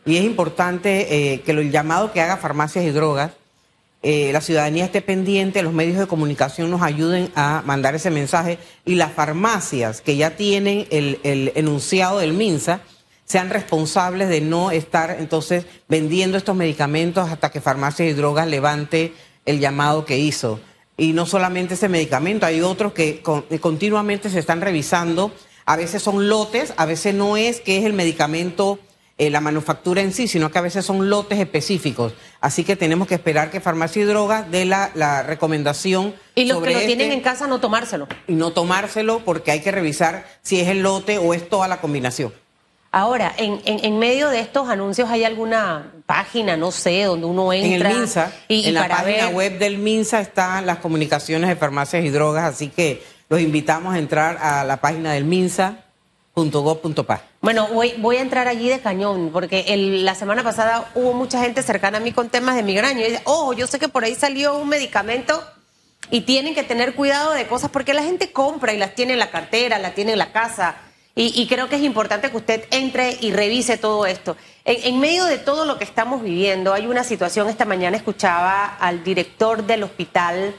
Y 0.06 0.18
es 0.18 0.24
importante 0.24 1.34
eh, 1.34 1.42
que 1.42 1.52
el 1.52 1.72
llamado 1.72 2.14
que 2.14 2.22
haga 2.22 2.38
farmacias 2.38 2.86
y 2.86 2.92
drogas 2.92 3.32
eh, 4.04 4.30
la 4.32 4.40
ciudadanía 4.40 4.86
esté 4.86 5.02
pendiente, 5.02 5.64
los 5.64 5.74
medios 5.74 5.98
de 5.98 6.06
comunicación 6.06 6.70
nos 6.70 6.84
ayuden 6.84 7.32
a 7.34 7.64
mandar 7.66 7.96
ese 7.96 8.12
mensaje 8.12 8.60
y 8.86 8.96
las 8.96 9.12
farmacias 9.12 10.02
que 10.02 10.16
ya 10.16 10.38
tienen 10.38 10.88
el, 10.92 11.20
el 11.24 11.52
enunciado 11.56 12.20
del 12.20 12.34
MINSA 12.34 12.82
sean 13.26 13.50
responsables 13.50 14.30
de 14.30 14.42
no 14.42 14.70
estar 14.70 15.18
entonces 15.20 15.66
vendiendo 15.88 16.38
estos 16.38 16.56
medicamentos 16.56 17.30
hasta 17.30 17.50
que 17.50 17.62
Farmacias 17.62 18.10
y 18.10 18.14
Drogas 18.14 18.48
levante 18.48 19.14
el 19.46 19.60
llamado 19.60 20.06
que 20.06 20.20
hizo. 20.20 20.60
Y 20.98 21.14
no 21.14 21.26
solamente 21.26 21.74
ese 21.74 21.90
medicamento, 21.90 22.46
hay 22.46 22.62
otros 22.62 22.94
que 22.94 23.22
continuamente 23.60 24.30
se 24.30 24.40
están 24.40 24.62
revisando. 24.62 25.32
A 25.70 25.76
veces 25.76 26.02
son 26.02 26.30
lotes, 26.30 26.74
a 26.78 26.88
veces 26.88 27.14
no 27.14 27.38
es 27.38 27.62
que 27.62 27.78
es 27.78 27.86
el 27.86 27.94
medicamento 27.94 28.80
eh, 29.20 29.30
la 29.30 29.40
manufactura 29.40 30.02
en 30.02 30.14
sí, 30.14 30.28
sino 30.28 30.50
que 30.50 30.58
a 30.58 30.62
veces 30.62 30.84
son 30.84 31.12
lotes 31.12 31.38
específicos. 31.38 32.14
Así 32.42 32.64
que 32.64 32.76
tenemos 32.76 33.08
que 33.08 33.14
esperar 33.14 33.52
que 33.52 33.60
Farmacia 33.60 34.02
y 34.02 34.06
Drogas 34.06 34.50
dé 34.50 34.66
la, 34.66 35.22
recomendación. 35.22 36.16
Y 36.34 36.46
los 36.46 36.64
que 36.64 36.74
lo 36.74 36.80
tienen 36.80 37.02
este 37.02 37.14
en 37.14 37.22
casa, 37.22 37.46
no 37.46 37.60
tomárselo. 37.60 38.08
Y 38.28 38.34
no 38.34 38.50
tomárselo 38.50 39.20
porque 39.20 39.52
hay 39.52 39.60
que 39.60 39.72
revisar 39.72 40.26
si 40.42 40.60
es 40.60 40.70
el 40.70 40.82
lote 40.82 41.20
o 41.20 41.36
es 41.36 41.48
toda 41.48 41.68
la 41.68 41.80
combinación. 41.80 42.34
Ahora, 42.92 43.32
en, 43.38 43.62
en, 43.64 44.00
medio 44.00 44.30
de 44.30 44.40
estos 44.40 44.70
anuncios, 44.70 45.08
¿hay 45.12 45.24
alguna 45.24 45.92
página, 46.08 46.58
no 46.58 46.72
sé, 46.72 47.04
donde 47.04 47.28
uno 47.28 47.54
entra? 47.54 47.92
En 47.92 47.96
el 47.96 48.00
MINSA, 48.00 48.34
y, 48.48 48.70
en 48.70 48.74
la 48.74 48.88
página 48.88 49.28
web 49.28 49.60
del 49.60 49.78
MINSA 49.78 50.22
están 50.22 50.66
las 50.66 50.80
comunicaciones 50.80 51.48
de 51.48 51.56
farmacias 51.56 52.04
y 52.04 52.10
drogas, 52.10 52.46
así 52.46 52.70
que 52.70 53.04
los 53.30 53.40
invitamos 53.40 53.94
a 53.94 54.00
entrar 54.00 54.38
a 54.38 54.64
la 54.64 54.82
página 54.82 55.14
del 55.14 55.26
MINSA 55.26 55.86
bueno, 57.42 57.68
voy, 57.68 57.94
voy 57.98 58.18
a 58.18 58.22
entrar 58.22 58.48
allí 58.48 58.70
de 58.70 58.80
cañón, 58.80 59.32
porque 59.34 59.66
la 59.78 60.16
semana 60.16 60.44
pasada 60.44 60.90
hubo 60.96 61.14
mucha 61.14 61.42
gente 61.42 61.62
cercana 61.64 61.98
a 61.98 62.02
mí 62.02 62.12
con 62.12 62.30
temas 62.30 62.56
de 62.56 62.64
migraña. 62.64 63.02
Y 63.02 63.12
dice, 63.12 63.22
oh, 63.26 63.54
yo 63.54 63.68
sé 63.68 63.80
que 63.80 63.90
por 63.90 64.04
ahí 64.04 64.16
salió 64.16 64.58
un 64.58 64.70
medicamento 64.70 65.44
y 66.12 66.22
tienen 66.22 66.56
que 66.56 66.64
tener 66.64 66.96
cuidado 66.96 67.34
de 67.34 67.46
cosas 67.48 67.70
porque 67.70 67.94
la 67.94 68.04
gente 68.04 68.32
compra 68.32 68.74
y 68.74 68.78
las 68.78 68.96
tiene 68.96 69.14
en 69.14 69.20
la 69.20 69.32
cartera, 69.32 69.80
las 69.80 69.96
tiene 69.96 70.14
en 70.14 70.18
la 70.18 70.32
casa. 70.32 70.78
Y, 71.16 71.48
creo 71.48 71.68
que 71.68 71.76
es 71.76 71.82
importante 71.82 72.32
que 72.32 72.38
usted 72.38 72.64
entre 72.72 73.18
y 73.20 73.34
revise 73.34 73.76
todo 73.76 74.06
esto. 74.06 74.38
En, 74.64 74.94
en, 74.94 75.02
medio 75.02 75.26
de 75.26 75.38
todo 75.38 75.66
lo 75.66 75.78
que 75.78 75.84
estamos 75.84 76.24
viviendo, 76.24 76.74
hay 76.74 76.88
una 76.88 77.04
situación, 77.04 77.50
esta 77.50 77.66
mañana 77.66 77.98
escuchaba 77.98 78.78
al 78.78 79.04
director 79.04 79.66
del 79.66 79.84
hospital, 79.84 80.56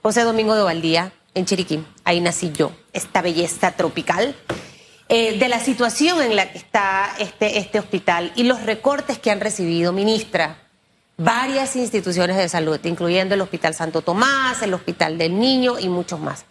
José 0.00 0.22
Domingo 0.22 0.54
de 0.54 0.62
Valdía, 0.62 1.12
en 1.38 1.46
Chiriquí. 1.46 1.84
Ahí 2.04 2.20
nací 2.20 2.52
yo, 2.52 2.72
esta 2.92 3.22
belleza 3.22 3.72
tropical. 3.72 4.34
Eh, 5.08 5.38
de 5.38 5.48
la 5.48 5.58
situación 5.58 6.20
en 6.20 6.36
la 6.36 6.52
que 6.52 6.58
está 6.58 7.14
este, 7.18 7.58
este 7.58 7.78
hospital 7.78 8.30
y 8.36 8.42
los 8.42 8.62
recortes 8.64 9.18
que 9.18 9.30
han 9.30 9.40
recibido, 9.40 9.90
ministra, 9.90 10.58
varias 11.16 11.76
instituciones 11.76 12.36
de 12.36 12.48
salud, 12.48 12.78
incluyendo 12.84 13.34
el 13.34 13.40
Hospital 13.40 13.74
Santo 13.74 14.02
Tomás, 14.02 14.60
el 14.60 14.74
Hospital 14.74 15.16
del 15.16 15.38
Niño 15.38 15.78
y 15.78 15.88
muchos 15.88 16.20
más. 16.20 16.44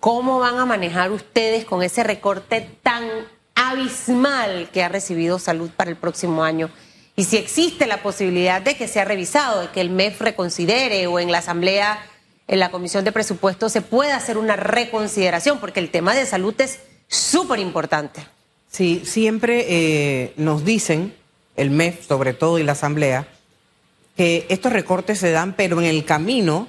¿Cómo 0.00 0.40
van 0.40 0.58
a 0.58 0.66
manejar 0.66 1.12
ustedes 1.12 1.64
con 1.64 1.82
ese 1.82 2.02
recorte 2.02 2.68
tan 2.82 3.08
abismal 3.54 4.68
que 4.72 4.82
ha 4.82 4.88
recibido 4.88 5.38
salud 5.38 5.70
para 5.70 5.90
el 5.90 5.96
próximo 5.96 6.42
año? 6.42 6.70
Y 7.16 7.24
si 7.24 7.36
existe 7.36 7.86
la 7.86 8.02
posibilidad 8.02 8.60
de 8.60 8.76
que 8.76 8.88
sea 8.88 9.04
revisado, 9.04 9.60
de 9.60 9.68
que 9.68 9.80
el 9.80 9.90
MEF 9.90 10.20
reconsidere 10.20 11.06
o 11.06 11.20
en 11.20 11.30
la 11.30 11.38
Asamblea, 11.38 12.04
en 12.46 12.60
la 12.60 12.70
Comisión 12.70 13.04
de 13.04 13.12
Presupuestos, 13.12 13.72
se 13.72 13.80
pueda 13.80 14.16
hacer 14.16 14.36
una 14.36 14.56
reconsideración, 14.56 15.58
porque 15.58 15.80
el 15.80 15.90
tema 15.90 16.14
de 16.14 16.26
salud 16.26 16.54
es 16.60 16.80
súper 17.08 17.58
importante. 17.58 18.26
Sí, 18.70 19.02
siempre 19.04 19.66
eh, 19.68 20.32
nos 20.36 20.64
dicen, 20.64 21.14
el 21.56 21.70
MEF 21.70 22.06
sobre 22.06 22.34
todo 22.34 22.58
y 22.58 22.64
la 22.64 22.72
Asamblea, 22.72 23.28
que 24.16 24.46
estos 24.48 24.72
recortes 24.72 25.18
se 25.18 25.30
dan, 25.30 25.54
pero 25.54 25.80
en 25.80 25.86
el 25.86 26.04
camino 26.04 26.68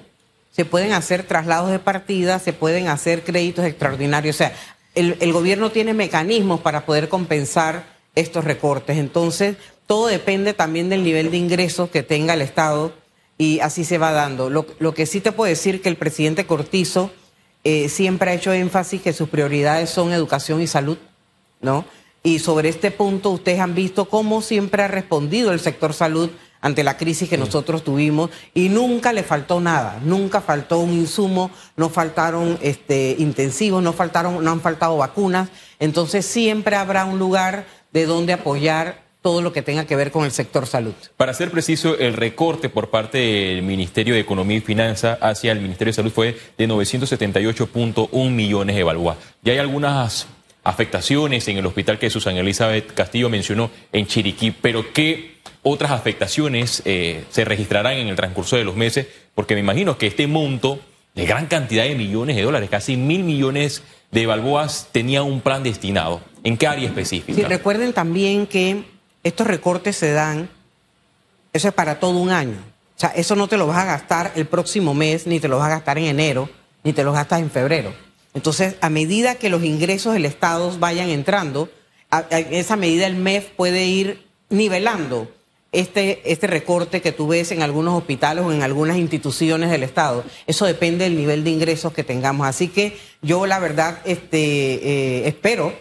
se 0.51 0.65
pueden 0.65 0.93
hacer 0.93 1.23
traslados 1.23 1.71
de 1.71 1.79
partida, 1.79 2.39
se 2.39 2.53
pueden 2.53 2.87
hacer 2.87 3.23
créditos 3.23 3.65
extraordinarios. 3.65 4.35
O 4.35 4.37
sea, 4.37 4.55
el, 4.93 5.17
el 5.19 5.33
gobierno 5.33 5.71
tiene 5.71 5.93
mecanismos 5.93 6.61
para 6.61 6.85
poder 6.85 7.09
compensar 7.09 7.95
estos 8.15 8.45
recortes. 8.45 8.97
Entonces, 8.97 9.57
todo 9.85 10.07
depende 10.07 10.53
también 10.53 10.89
del 10.89 11.03
nivel 11.03 11.29
de 11.29 11.37
ingresos 11.37 11.89
que 11.89 12.03
tenga 12.03 12.33
el 12.33 12.41
Estado 12.41 12.93
y 13.37 13.59
así 13.59 13.83
se 13.83 13.97
va 13.97 14.11
dando. 14.11 14.49
Lo, 14.49 14.65
lo 14.79 14.93
que 14.93 15.05
sí 15.05 15.21
te 15.21 15.31
puedo 15.31 15.49
decir 15.49 15.81
que 15.81 15.89
el 15.89 15.97
presidente 15.97 16.45
Cortizo 16.45 17.11
eh, 17.63 17.89
siempre 17.89 18.31
ha 18.31 18.33
hecho 18.35 18.53
énfasis 18.53 19.01
que 19.01 19.13
sus 19.13 19.29
prioridades 19.29 19.89
son 19.89 20.13
educación 20.13 20.61
y 20.61 20.67
salud, 20.67 20.97
¿no? 21.61 21.85
Y 22.23 22.39
sobre 22.39 22.69
este 22.69 22.91
punto 22.91 23.31
ustedes 23.31 23.59
han 23.59 23.75
visto 23.75 24.05
cómo 24.05 24.41
siempre 24.41 24.83
ha 24.83 24.87
respondido 24.87 25.51
el 25.51 25.59
sector 25.59 25.93
salud 25.93 26.29
ante 26.61 26.83
la 26.83 26.97
crisis 26.97 27.29
que 27.29 27.37
nosotros 27.37 27.83
tuvimos 27.83 28.31
y 28.55 28.69
nunca 28.69 29.13
le 29.13 29.21
faltó 29.21 29.59
nada, 29.59 29.99
nunca 30.03 30.41
faltó 30.41 30.79
un 30.79 30.93
insumo, 30.93 31.51
no 31.75 31.89
faltaron 31.89 32.57
este, 32.61 33.15
intensivos, 33.19 33.83
no 33.83 33.93
faltaron, 33.93 34.43
no 34.43 34.51
han 34.51 34.61
faltado 34.61 34.97
vacunas, 34.97 35.49
entonces 35.79 36.25
siempre 36.25 36.75
habrá 36.75 37.05
un 37.05 37.19
lugar 37.19 37.67
de 37.93 38.07
donde 38.07 38.33
apoyar 38.33 39.04
todo 39.25 39.41
lo 39.41 39.51
que 39.51 39.63
tenga 39.63 39.87
que 39.87 39.95
ver 39.95 40.11
con 40.11 40.23
el 40.23 40.31
sector 40.31 40.67
salud. 40.67 40.93
Para 41.17 41.33
ser 41.33 41.49
preciso, 41.49 41.97
el 41.97 42.13
recorte 42.13 42.69
por 42.69 42.91
parte 42.91 43.17
del 43.17 43.63
Ministerio 43.63 44.13
de 44.13 44.19
Economía 44.19 44.57
y 44.57 44.61
Finanzas 44.61 45.17
hacia 45.19 45.51
el 45.51 45.61
Ministerio 45.61 45.89
de 45.89 45.95
Salud 45.95 46.11
fue 46.11 46.37
de 46.59 46.67
978.1 46.67 48.29
millones 48.29 48.75
de 48.75 48.83
balboas. 48.83 49.17
Ya 49.41 49.53
hay 49.53 49.57
algunas 49.57 50.27
afectaciones 50.63 51.47
en 51.47 51.57
el 51.57 51.65
hospital 51.65 51.97
que 51.97 52.11
Susana 52.11 52.41
Elizabeth 52.41 52.93
Castillo 52.93 53.27
mencionó 53.27 53.71
en 53.91 54.05
Chiriquí, 54.05 54.51
pero 54.51 54.93
¿qué 54.93 55.37
otras 55.63 55.89
afectaciones 55.89 56.83
eh, 56.85 57.23
se 57.31 57.45
registrarán 57.45 57.93
en 57.93 58.09
el 58.09 58.15
transcurso 58.15 58.57
de 58.57 58.63
los 58.63 58.75
meses? 58.75 59.07
Porque 59.33 59.55
me 59.55 59.61
imagino 59.61 59.97
que 59.97 60.05
este 60.05 60.27
monto 60.27 60.79
de 61.15 61.25
gran 61.25 61.47
cantidad 61.47 61.85
de 61.85 61.95
millones 61.95 62.35
de 62.35 62.43
dólares, 62.43 62.69
casi 62.69 62.95
mil 62.95 63.23
millones 63.23 63.81
de 64.11 64.27
balboas, 64.27 64.89
tenía 64.91 65.23
un 65.23 65.41
plan 65.41 65.63
destinado. 65.63 66.21
¿En 66.43 66.57
qué 66.57 66.67
área 66.67 66.87
específica? 66.87 67.35
Sí, 67.35 67.43
recuerden 67.43 67.91
también 67.91 68.45
que 68.45 68.93
estos 69.25 69.47
recortes 69.47 69.97
se 69.97 70.11
dan, 70.11 70.49
eso 71.51 71.67
es 71.67 71.73
para 71.73 71.99
todo 71.99 72.19
un 72.19 72.29
año. 72.29 72.59
O 72.95 72.99
sea, 72.99 73.09
eso 73.09 73.35
no 73.35 73.47
te 73.47 73.57
lo 73.57 73.65
vas 73.65 73.79
a 73.79 73.85
gastar 73.85 74.31
el 74.35 74.45
próximo 74.45 74.93
mes, 74.93 75.25
ni 75.25 75.39
te 75.39 75.47
lo 75.47 75.57
vas 75.57 75.65
a 75.65 75.71
gastar 75.71 75.97
en 75.97 76.05
enero, 76.05 76.47
ni 76.83 76.93
te 76.93 77.03
lo 77.03 77.11
gastas 77.11 77.41
en 77.41 77.49
febrero. 77.49 77.91
Entonces, 78.35 78.75
a 78.81 78.89
medida 78.91 79.35
que 79.35 79.49
los 79.49 79.63
ingresos 79.63 80.13
del 80.13 80.25
Estado 80.25 80.71
vayan 80.77 81.09
entrando, 81.09 81.69
en 82.29 82.53
esa 82.53 82.75
medida 82.75 83.07
el 83.07 83.15
MEF 83.15 83.49
puede 83.55 83.85
ir 83.85 84.27
nivelando 84.49 85.27
este, 85.71 86.31
este 86.31 86.45
recorte 86.45 87.01
que 87.01 87.11
tú 87.11 87.27
ves 87.27 87.51
en 87.51 87.63
algunos 87.63 87.97
hospitales 87.97 88.45
o 88.45 88.53
en 88.53 88.61
algunas 88.61 88.97
instituciones 88.97 89.71
del 89.71 89.81
Estado. 89.81 90.23
Eso 90.45 90.65
depende 90.65 91.05
del 91.05 91.17
nivel 91.17 91.43
de 91.43 91.49
ingresos 91.49 91.93
que 91.93 92.03
tengamos. 92.03 92.45
Así 92.45 92.67
que 92.67 92.95
yo 93.23 93.47
la 93.47 93.57
verdad 93.57 94.01
este, 94.05 94.37
eh, 94.37 95.27
espero 95.27 95.73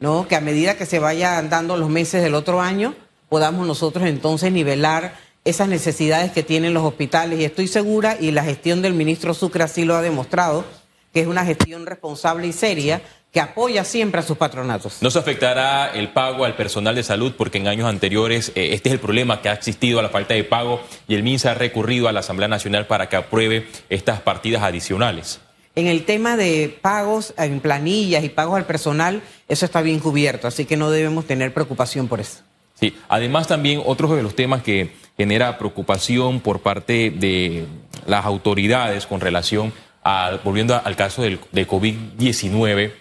¿no? 0.00 0.26
Que 0.26 0.34
a 0.34 0.40
medida 0.40 0.76
que 0.76 0.86
se 0.86 0.98
vayan 0.98 1.48
dando 1.48 1.76
los 1.76 1.88
meses 1.88 2.22
del 2.22 2.34
otro 2.34 2.60
año, 2.60 2.94
podamos 3.28 3.66
nosotros 3.66 4.06
entonces 4.06 4.50
nivelar 4.50 5.14
esas 5.44 5.68
necesidades 5.68 6.32
que 6.32 6.42
tienen 6.42 6.74
los 6.74 6.82
hospitales. 6.82 7.38
Y 7.38 7.44
estoy 7.44 7.68
segura, 7.68 8.16
y 8.18 8.32
la 8.32 8.42
gestión 8.42 8.82
del 8.82 8.94
ministro 8.94 9.34
Sucre 9.34 9.62
así 9.62 9.84
lo 9.84 9.94
ha 9.94 10.02
demostrado, 10.02 10.64
que 11.12 11.20
es 11.20 11.26
una 11.26 11.44
gestión 11.44 11.86
responsable 11.86 12.46
y 12.46 12.52
seria 12.52 13.02
que 13.32 13.40
apoya 13.40 13.84
siempre 13.84 14.20
a 14.20 14.24
sus 14.24 14.36
patronatos. 14.36 14.98
¿No 15.02 15.10
se 15.10 15.18
afectará 15.20 15.92
el 15.94 16.12
pago 16.12 16.44
al 16.44 16.56
personal 16.56 16.96
de 16.96 17.04
salud? 17.04 17.32
Porque 17.36 17.58
en 17.58 17.68
años 17.68 17.88
anteriores 17.88 18.50
eh, 18.56 18.70
este 18.72 18.88
es 18.88 18.94
el 18.94 18.98
problema 18.98 19.40
que 19.40 19.48
ha 19.48 19.52
existido, 19.52 20.00
a 20.00 20.02
la 20.02 20.08
falta 20.08 20.34
de 20.34 20.42
pago, 20.42 20.80
y 21.06 21.14
el 21.14 21.22
MINSA 21.22 21.52
ha 21.52 21.54
recurrido 21.54 22.08
a 22.08 22.12
la 22.12 22.20
Asamblea 22.20 22.48
Nacional 22.48 22.86
para 22.86 23.08
que 23.08 23.16
apruebe 23.16 23.68
estas 23.88 24.20
partidas 24.20 24.62
adicionales. 24.62 25.40
En 25.76 25.86
el 25.86 26.04
tema 26.04 26.36
de 26.36 26.76
pagos 26.82 27.32
en 27.38 27.60
planillas 27.60 28.24
y 28.24 28.28
pagos 28.28 28.56
al 28.56 28.66
personal, 28.66 29.22
eso 29.48 29.64
está 29.64 29.82
bien 29.82 30.00
cubierto, 30.00 30.48
así 30.48 30.64
que 30.64 30.76
no 30.76 30.90
debemos 30.90 31.26
tener 31.26 31.54
preocupación 31.54 32.08
por 32.08 32.20
eso. 32.20 32.40
Sí, 32.74 32.96
además 33.08 33.46
también 33.46 33.82
otro 33.84 34.14
de 34.16 34.22
los 34.22 34.34
temas 34.34 34.62
que 34.62 34.92
genera 35.16 35.58
preocupación 35.58 36.40
por 36.40 36.60
parte 36.60 37.10
de 37.10 37.66
las 38.06 38.24
autoridades 38.24 39.06
con 39.06 39.20
relación 39.20 39.72
a, 40.02 40.38
volviendo 40.42 40.80
al 40.82 40.96
caso 40.96 41.22
del, 41.22 41.38
de 41.52 41.68
COVID-19, 41.68 42.92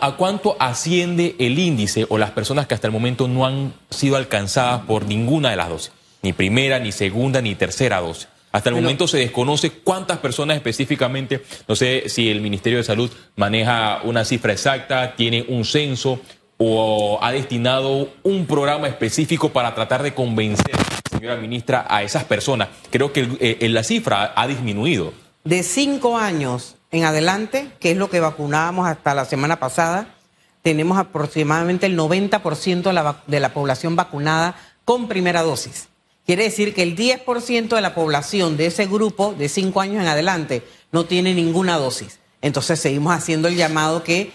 ¿a 0.00 0.16
cuánto 0.16 0.56
asciende 0.58 1.36
el 1.38 1.58
índice 1.58 2.06
o 2.08 2.18
las 2.18 2.32
personas 2.32 2.66
que 2.66 2.74
hasta 2.74 2.88
el 2.88 2.92
momento 2.92 3.28
no 3.28 3.46
han 3.46 3.72
sido 3.90 4.16
alcanzadas 4.16 4.82
por 4.82 5.06
ninguna 5.06 5.50
de 5.50 5.56
las 5.56 5.68
dosis? 5.68 5.92
Ni 6.22 6.32
primera, 6.32 6.78
ni 6.78 6.92
segunda, 6.92 7.40
ni 7.40 7.54
tercera 7.54 8.00
dosis. 8.00 8.28
Hasta 8.56 8.70
el 8.70 8.76
momento 8.76 9.06
se 9.06 9.18
desconoce 9.18 9.70
cuántas 9.70 10.16
personas 10.16 10.56
específicamente, 10.56 11.44
no 11.68 11.76
sé 11.76 12.04
si 12.06 12.30
el 12.30 12.40
Ministerio 12.40 12.78
de 12.78 12.84
Salud 12.84 13.10
maneja 13.36 14.00
una 14.04 14.24
cifra 14.24 14.54
exacta, 14.54 15.14
tiene 15.14 15.44
un 15.46 15.66
censo 15.66 16.22
o 16.56 17.18
ha 17.20 17.32
destinado 17.32 18.08
un 18.22 18.46
programa 18.46 18.88
específico 18.88 19.50
para 19.50 19.74
tratar 19.74 20.02
de 20.02 20.14
convencer, 20.14 20.74
señora 21.10 21.36
ministra, 21.36 21.84
a 21.86 22.02
esas 22.02 22.24
personas. 22.24 22.68
Creo 22.90 23.12
que 23.12 23.28
eh, 23.40 23.68
la 23.68 23.84
cifra 23.84 24.32
ha 24.34 24.46
disminuido. 24.46 25.12
De 25.44 25.62
cinco 25.62 26.16
años 26.16 26.76
en 26.92 27.04
adelante, 27.04 27.68
que 27.78 27.90
es 27.90 27.98
lo 27.98 28.08
que 28.08 28.20
vacunábamos 28.20 28.88
hasta 28.88 29.14
la 29.14 29.26
semana 29.26 29.60
pasada, 29.60 30.14
tenemos 30.62 30.96
aproximadamente 30.96 31.84
el 31.84 31.98
90% 31.98 32.82
de 32.84 32.92
la, 32.94 33.22
de 33.26 33.38
la 33.38 33.52
población 33.52 33.96
vacunada 33.96 34.56
con 34.86 35.08
primera 35.08 35.42
dosis 35.42 35.88
Quiere 36.26 36.42
decir 36.42 36.74
que 36.74 36.82
el 36.82 36.96
10% 36.96 37.68
de 37.68 37.80
la 37.80 37.94
población 37.94 38.56
de 38.56 38.66
ese 38.66 38.86
grupo 38.86 39.32
de 39.32 39.48
5 39.48 39.80
años 39.80 40.02
en 40.02 40.08
adelante 40.08 40.64
no 40.90 41.06
tiene 41.06 41.34
ninguna 41.34 41.76
dosis. 41.76 42.18
Entonces 42.42 42.80
seguimos 42.80 43.14
haciendo 43.14 43.46
el 43.46 43.54
llamado 43.54 44.02
que 44.02 44.32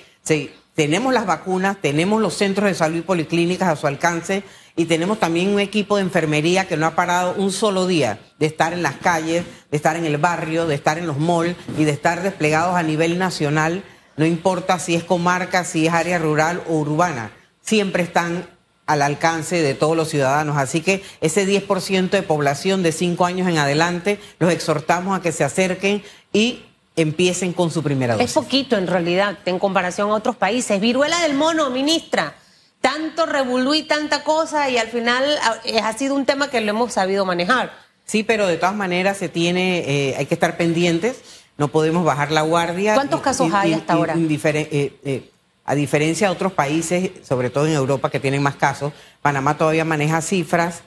tenemos 0.73 1.13
las 1.13 1.25
vacunas, 1.25 1.81
tenemos 1.81 2.21
los 2.21 2.33
centros 2.33 2.69
de 2.69 2.75
salud 2.75 2.99
y 2.99 3.01
policlínicas 3.01 3.67
a 3.67 3.75
su 3.75 3.87
alcance 3.87 4.43
y 4.77 4.85
tenemos 4.85 5.19
también 5.19 5.49
un 5.49 5.59
equipo 5.59 5.97
de 5.97 6.03
enfermería 6.03 6.65
que 6.65 6.77
no 6.77 6.85
ha 6.85 6.95
parado 6.95 7.35
un 7.37 7.51
solo 7.51 7.87
día 7.87 8.19
de 8.39 8.45
estar 8.45 8.71
en 8.71 8.83
las 8.83 8.95
calles, 8.95 9.43
de 9.69 9.75
estar 9.75 9.97
en 9.97 10.05
el 10.05 10.17
barrio, 10.17 10.67
de 10.67 10.75
estar 10.75 10.97
en 10.97 11.07
los 11.07 11.19
malls 11.19 11.57
y 11.77 11.83
de 11.83 11.91
estar 11.91 12.23
desplegados 12.23 12.75
a 12.75 12.83
nivel 12.83 13.19
nacional, 13.19 13.83
no 14.15 14.25
importa 14.25 14.79
si 14.79 14.95
es 14.95 15.03
comarca, 15.03 15.65
si 15.65 15.87
es 15.87 15.93
área 15.93 16.19
rural 16.19 16.63
o 16.69 16.77
urbana, 16.77 17.31
siempre 17.61 18.03
están 18.03 18.47
al 18.91 19.01
alcance 19.01 19.61
de 19.61 19.73
todos 19.73 19.95
los 19.95 20.09
ciudadanos. 20.09 20.57
Así 20.57 20.81
que 20.81 21.01
ese 21.21 21.47
10% 21.47 22.09
de 22.09 22.23
población 22.23 22.83
de 22.83 22.91
5 22.91 23.25
años 23.25 23.47
en 23.47 23.57
adelante, 23.57 24.19
los 24.37 24.51
exhortamos 24.51 25.17
a 25.17 25.21
que 25.21 25.31
se 25.31 25.45
acerquen 25.45 26.03
y 26.33 26.65
empiecen 26.97 27.53
con 27.53 27.71
su 27.71 27.81
primera 27.83 28.15
dosis. 28.15 28.29
Es 28.29 28.33
poquito 28.33 28.77
en 28.77 28.87
realidad 28.87 29.37
en 29.45 29.59
comparación 29.59 30.09
a 30.09 30.15
otros 30.15 30.35
países. 30.35 30.81
Viruela 30.81 31.21
del 31.21 31.35
mono, 31.35 31.69
ministra. 31.69 32.35
Tanto 32.81 33.25
revolú 33.25 33.73
y 33.75 33.83
tanta 33.83 34.25
cosa 34.25 34.69
y 34.69 34.77
al 34.77 34.87
final 34.87 35.23
eh, 35.63 35.79
ha 35.79 35.93
sido 35.97 36.15
un 36.15 36.25
tema 36.25 36.49
que 36.49 36.59
lo 36.59 36.71
hemos 36.71 36.91
sabido 36.91 37.25
manejar. 37.25 37.71
Sí, 38.03 38.23
pero 38.23 38.45
de 38.45 38.57
todas 38.57 38.75
maneras 38.75 39.15
se 39.17 39.29
tiene, 39.29 39.85
eh, 39.87 40.15
hay 40.17 40.25
que 40.25 40.33
estar 40.33 40.57
pendientes, 40.57 41.21
no 41.57 41.69
podemos 41.69 42.03
bajar 42.03 42.31
la 42.31 42.41
guardia. 42.41 42.95
¿Cuántos 42.95 43.21
casos 43.21 43.53
hay 43.53 43.71
hasta 43.71 43.93
ahora? 43.93 44.15
Eh, 44.17 45.30
a 45.71 45.75
diferencia 45.75 46.27
de 46.27 46.33
otros 46.33 46.53
países, 46.53 47.11
sobre 47.23 47.49
todo 47.49 47.67
en 47.67 47.73
Europa 47.73 48.09
que 48.09 48.19
tienen 48.19 48.43
más 48.43 48.55
casos, 48.55 48.93
Panamá 49.21 49.57
todavía 49.57 49.85
maneja 49.85 50.21
cifras, 50.21 50.81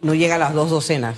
no 0.00 0.14
llega 0.14 0.36
a 0.36 0.38
las 0.38 0.54
dos 0.54 0.70
docenas 0.70 1.16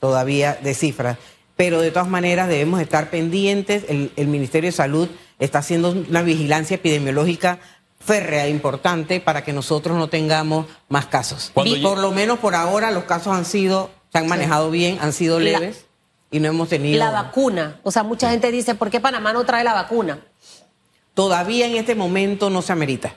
todavía 0.00 0.58
de 0.62 0.74
cifras 0.74 1.18
pero 1.56 1.80
de 1.80 1.90
todas 1.90 2.08
maneras 2.08 2.48
debemos 2.48 2.80
estar 2.80 3.10
pendientes. 3.10 3.84
El, 3.88 4.26
Ministerio 4.26 4.68
de 4.68 4.76
Salud 4.76 5.08
está 5.38 5.58
haciendo 5.60 5.92
una 5.92 6.22
vigilancia 6.22 6.76
epidemiológica 6.76 7.58
férrea 8.00 8.46
e 8.46 8.50
importante 8.50 9.20
para 9.20 9.44
que 9.44 9.52
nosotros 9.52 9.96
no 9.96 10.08
tengamos 10.08 10.66
más 10.88 11.06
casos. 11.06 11.52
Y 11.64 11.76
por 11.76 11.98
lo 11.98 12.10
menos 12.10 12.38
por 12.38 12.54
ahora 12.54 12.90
los 12.90 13.04
casos 13.04 13.34
han 13.34 13.44
sido, 13.44 13.90
se 14.12 14.18
han 14.18 14.26
manejado 14.26 14.70
bien, 14.70 14.98
han 15.00 15.12
sido 15.12 15.38
leves 15.38 15.86
y 16.30 16.40
no 16.40 16.48
hemos 16.48 16.68
tenido... 16.68 16.98
La 16.98 17.10
vacuna, 17.10 17.80
o 17.82 17.90
sea, 17.90 18.02
mucha 18.02 18.30
gente 18.30 18.50
dice, 18.50 18.74
¿por 18.74 18.90
qué 18.90 19.00
Panamá 19.00 19.32
no 19.32 19.44
trae 19.44 19.64
la 19.64 19.72
vacuna? 19.72 20.18
Todavía 21.14 21.66
en 21.66 21.76
este 21.76 21.94
momento 21.94 22.50
no 22.50 22.60
se 22.60 22.72
amerita, 22.72 23.14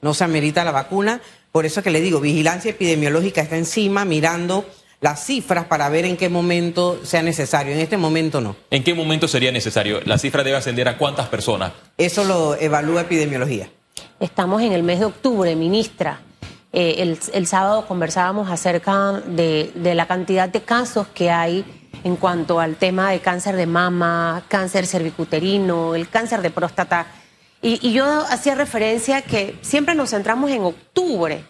no 0.00 0.14
se 0.14 0.24
amerita 0.24 0.64
la 0.64 0.72
vacuna, 0.72 1.20
por 1.52 1.66
eso 1.66 1.80
es 1.80 1.84
que 1.84 1.90
le 1.90 2.00
digo, 2.00 2.20
vigilancia 2.20 2.72
epidemiológica 2.72 3.40
está 3.40 3.56
encima, 3.56 4.04
mirando 4.04 4.64
las 5.00 5.24
cifras 5.24 5.66
para 5.66 5.88
ver 5.90 6.06
en 6.06 6.16
qué 6.16 6.30
momento 6.30 6.98
sea 7.04 7.22
necesario. 7.22 7.74
En 7.74 7.80
este 7.80 7.98
momento 7.98 8.40
no. 8.40 8.56
¿En 8.70 8.82
qué 8.82 8.94
momento 8.94 9.28
sería 9.28 9.52
necesario? 9.52 10.00
¿La 10.06 10.16
cifra 10.16 10.42
debe 10.42 10.56
ascender 10.56 10.88
a 10.88 10.96
cuántas 10.96 11.28
personas? 11.28 11.72
Eso 11.98 12.24
lo 12.24 12.56
evalúa 12.56 13.02
epidemiología. 13.02 13.68
Estamos 14.18 14.62
en 14.62 14.72
el 14.72 14.82
mes 14.82 15.00
de 15.00 15.04
octubre, 15.04 15.54
ministra. 15.54 16.20
Eh, 16.72 17.16
el, 17.32 17.46
sábado 17.46 17.86
conversábamos 17.86 18.50
acerca 18.50 19.12
de, 19.26 19.70
la 19.76 20.06
cantidad 20.06 20.48
de 20.48 20.62
casos 20.62 21.06
que 21.08 21.30
hay 21.30 21.64
en 22.02 22.16
cuanto 22.16 22.58
al 22.58 22.76
tema 22.76 23.10
de 23.10 23.20
cáncer 23.20 23.54
de 23.56 23.66
mama, 23.66 24.42
cáncer 24.48 24.86
cervicuterino, 24.86 25.94
el 25.94 26.08
cáncer 26.08 26.42
de 26.42 26.50
próstata. 26.50 27.06
Y, 27.64 27.80
y 27.80 27.94
yo 27.94 28.04
hacía 28.28 28.54
referencia 28.54 29.22
que 29.22 29.58
siempre 29.62 29.94
nos 29.94 30.10
centramos 30.10 30.50
en 30.50 30.62
octubre, 30.62 31.46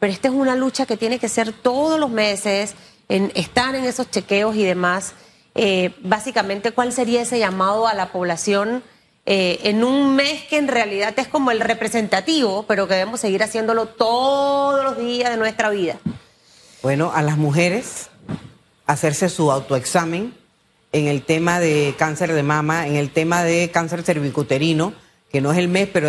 pero 0.00 0.12
esta 0.12 0.26
es 0.26 0.34
una 0.34 0.56
lucha 0.56 0.86
que 0.86 0.96
tiene 0.96 1.20
que 1.20 1.28
ser 1.28 1.52
todos 1.52 2.00
los 2.00 2.10
meses, 2.10 2.74
en 3.08 3.30
estar 3.36 3.76
en 3.76 3.84
esos 3.84 4.10
chequeos 4.10 4.56
y 4.56 4.64
demás. 4.64 5.12
Eh, 5.54 5.94
básicamente, 6.02 6.72
¿cuál 6.72 6.92
sería 6.92 7.22
ese 7.22 7.38
llamado 7.38 7.86
a 7.86 7.94
la 7.94 8.10
población 8.10 8.82
eh, 9.24 9.60
en 9.62 9.84
un 9.84 10.16
mes 10.16 10.42
que 10.50 10.58
en 10.58 10.66
realidad 10.66 11.14
es 11.16 11.28
como 11.28 11.52
el 11.52 11.60
representativo, 11.60 12.64
pero 12.66 12.88
que 12.88 12.94
debemos 12.94 13.20
seguir 13.20 13.44
haciéndolo 13.44 13.86
todos 13.86 14.82
los 14.82 14.98
días 14.98 15.30
de 15.30 15.36
nuestra 15.36 15.70
vida? 15.70 15.98
Bueno, 16.82 17.12
a 17.14 17.22
las 17.22 17.36
mujeres 17.36 18.08
hacerse 18.86 19.28
su 19.28 19.52
autoexamen 19.52 20.34
en 20.90 21.06
el 21.06 21.22
tema 21.22 21.60
de 21.60 21.94
cáncer 21.96 22.32
de 22.32 22.42
mama, 22.42 22.88
en 22.88 22.96
el 22.96 23.10
tema 23.10 23.44
de 23.44 23.70
cáncer 23.70 24.02
cervicuterino, 24.02 24.92
que 25.32 25.40
no 25.40 25.50
es 25.50 25.58
el 25.58 25.68
mes, 25.68 25.88
pero 25.92 26.08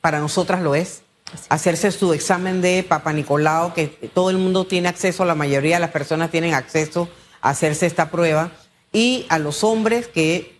para 0.00 0.20
nosotras 0.20 0.62
lo 0.62 0.74
es 0.74 1.02
hacerse 1.48 1.90
su 1.92 2.12
examen 2.12 2.60
de 2.60 2.82
Papa 2.82 3.12
Nicolau, 3.12 3.72
que 3.72 3.86
todo 3.86 4.30
el 4.30 4.38
mundo 4.38 4.66
tiene 4.66 4.88
acceso, 4.88 5.24
la 5.24 5.34
mayoría 5.34 5.76
de 5.76 5.80
las 5.80 5.90
personas 5.90 6.30
tienen 6.30 6.54
acceso 6.54 7.08
a 7.40 7.50
hacerse 7.50 7.86
esta 7.86 8.10
prueba, 8.10 8.50
y 8.92 9.26
a 9.28 9.38
los 9.38 9.64
hombres 9.64 10.08
que 10.08 10.58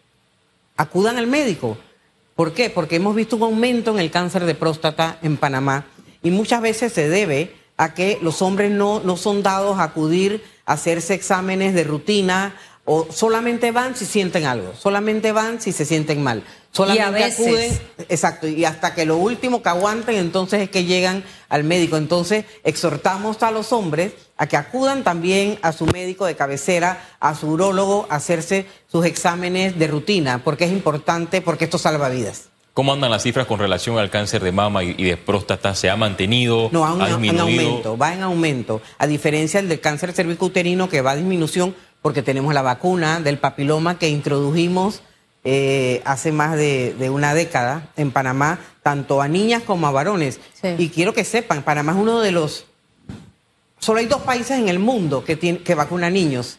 acudan 0.76 1.18
al 1.18 1.26
médico. 1.26 1.76
¿Por 2.36 2.54
qué? 2.54 2.70
Porque 2.70 2.96
hemos 2.96 3.14
visto 3.14 3.36
un 3.36 3.42
aumento 3.42 3.90
en 3.90 3.98
el 3.98 4.10
cáncer 4.10 4.44
de 4.46 4.54
próstata 4.54 5.18
en 5.20 5.36
Panamá 5.36 5.86
y 6.22 6.30
muchas 6.30 6.62
veces 6.62 6.92
se 6.92 7.08
debe 7.08 7.54
a 7.76 7.92
que 7.92 8.18
los 8.22 8.40
hombres 8.40 8.70
no, 8.70 9.00
no 9.00 9.16
son 9.16 9.42
dados 9.42 9.78
a 9.78 9.84
acudir 9.84 10.42
a 10.64 10.74
hacerse 10.74 11.14
exámenes 11.14 11.74
de 11.74 11.84
rutina 11.84 12.54
o 12.92 13.06
solamente 13.08 13.70
van 13.70 13.94
si 13.94 14.04
sienten 14.04 14.46
algo, 14.46 14.74
solamente 14.76 15.30
van 15.30 15.60
si 15.60 15.70
se 15.70 15.84
sienten 15.84 16.24
mal. 16.24 16.42
Solamente 16.72 17.22
acuden, 17.22 17.78
exacto, 18.08 18.48
y 18.48 18.64
hasta 18.64 18.96
que 18.96 19.06
lo 19.06 19.16
último 19.16 19.62
que 19.62 19.68
aguanten, 19.68 20.16
entonces 20.16 20.62
es 20.62 20.70
que 20.70 20.84
llegan 20.84 21.22
al 21.48 21.62
médico. 21.62 21.96
Entonces, 21.96 22.46
exhortamos 22.64 23.44
a 23.44 23.52
los 23.52 23.72
hombres 23.72 24.14
a 24.36 24.48
que 24.48 24.56
acudan 24.56 25.04
también 25.04 25.56
a 25.62 25.70
su 25.70 25.86
médico 25.86 26.26
de 26.26 26.34
cabecera, 26.34 27.00
a 27.20 27.36
su 27.36 27.50
urólogo, 27.50 28.08
a 28.10 28.16
hacerse 28.16 28.66
sus 28.90 29.06
exámenes 29.06 29.78
de 29.78 29.86
rutina, 29.86 30.42
porque 30.42 30.64
es 30.64 30.72
importante, 30.72 31.42
porque 31.42 31.66
esto 31.66 31.78
salva 31.78 32.08
vidas. 32.08 32.50
¿Cómo 32.72 32.92
andan 32.92 33.10
las 33.10 33.24
cifras 33.24 33.46
con 33.46 33.58
relación 33.58 33.98
al 33.98 34.10
cáncer 34.10 34.42
de 34.42 34.52
mama 34.52 34.82
y 34.82 35.02
de 35.02 35.16
próstata? 35.16 35.74
¿Se 35.74 35.90
ha 35.90 35.96
mantenido? 35.96 36.70
No, 36.72 36.86
ha 36.86 37.08
en 37.08 37.38
aumento, 37.40 37.98
va 37.98 38.14
en 38.14 38.22
aumento. 38.22 38.80
A 38.96 39.06
diferencia 39.06 39.60
del 39.60 39.80
cáncer 39.80 40.12
cervicuterino 40.12 40.88
que 40.88 41.02
va 41.02 41.12
a 41.12 41.16
disminución 41.16 41.74
porque 42.02 42.22
tenemos 42.22 42.54
la 42.54 42.62
vacuna 42.62 43.20
del 43.20 43.38
papiloma 43.38 43.98
que 43.98 44.08
introdujimos 44.08 45.02
eh, 45.42 46.02
hace 46.04 46.32
más 46.32 46.56
de, 46.56 47.10
una 47.10 47.34
década 47.34 47.88
en 47.96 48.10
Panamá, 48.10 48.58
tanto 48.82 49.22
a 49.22 49.28
niñas 49.28 49.62
como 49.62 49.86
a 49.86 49.90
varones. 49.90 50.40
Y 50.78 50.88
quiero 50.90 51.14
que 51.14 51.24
sepan, 51.24 51.62
Panamá 51.62 51.92
es 51.92 51.98
uno 51.98 52.20
de 52.20 52.32
los... 52.32 52.66
Solo 53.78 54.00
hay 54.00 54.06
dos 54.06 54.20
países 54.22 54.58
en 54.58 54.68
el 54.68 54.78
mundo 54.78 55.24
que, 55.24 55.36
tiene, 55.36 55.60
que 55.60 55.74
vacunan 55.74 56.12
niños 56.12 56.58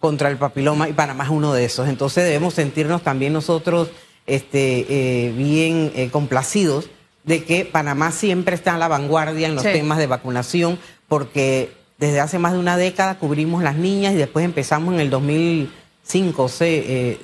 contra 0.00 0.28
el 0.28 0.36
papiloma 0.36 0.88
y 0.88 0.92
Panamá 0.92 1.24
es 1.24 1.30
uno 1.30 1.52
de 1.52 1.64
esos. 1.64 1.88
Entonces 1.88 2.24
debemos 2.24 2.54
sentirnos 2.54 3.02
también 3.02 3.32
nosotros 3.32 3.90
este, 4.26 4.86
eh, 4.88 5.32
bien 5.32 5.92
eh, 5.94 6.10
complacidos 6.10 6.90
de 7.24 7.44
que 7.44 7.64
Panamá 7.64 8.10
siempre 8.10 8.54
está 8.54 8.74
a 8.74 8.78
la 8.78 8.88
vanguardia 8.88 9.46
en 9.46 9.54
los 9.54 9.62
temas 9.62 9.98
de 9.98 10.06
vacunación 10.06 10.78
porque 11.08 11.72
desde 11.98 12.20
hace 12.20 12.38
más 12.38 12.52
de 12.52 12.58
una 12.58 12.76
década 12.76 13.18
cubrimos 13.18 13.62
las 13.62 13.76
niñas 13.76 14.14
y 14.14 14.16
después 14.16 14.44
empezamos 14.44 14.94
en 14.94 15.00
el 15.00 15.10
2005, 15.10 16.50
eh, 16.60 17.20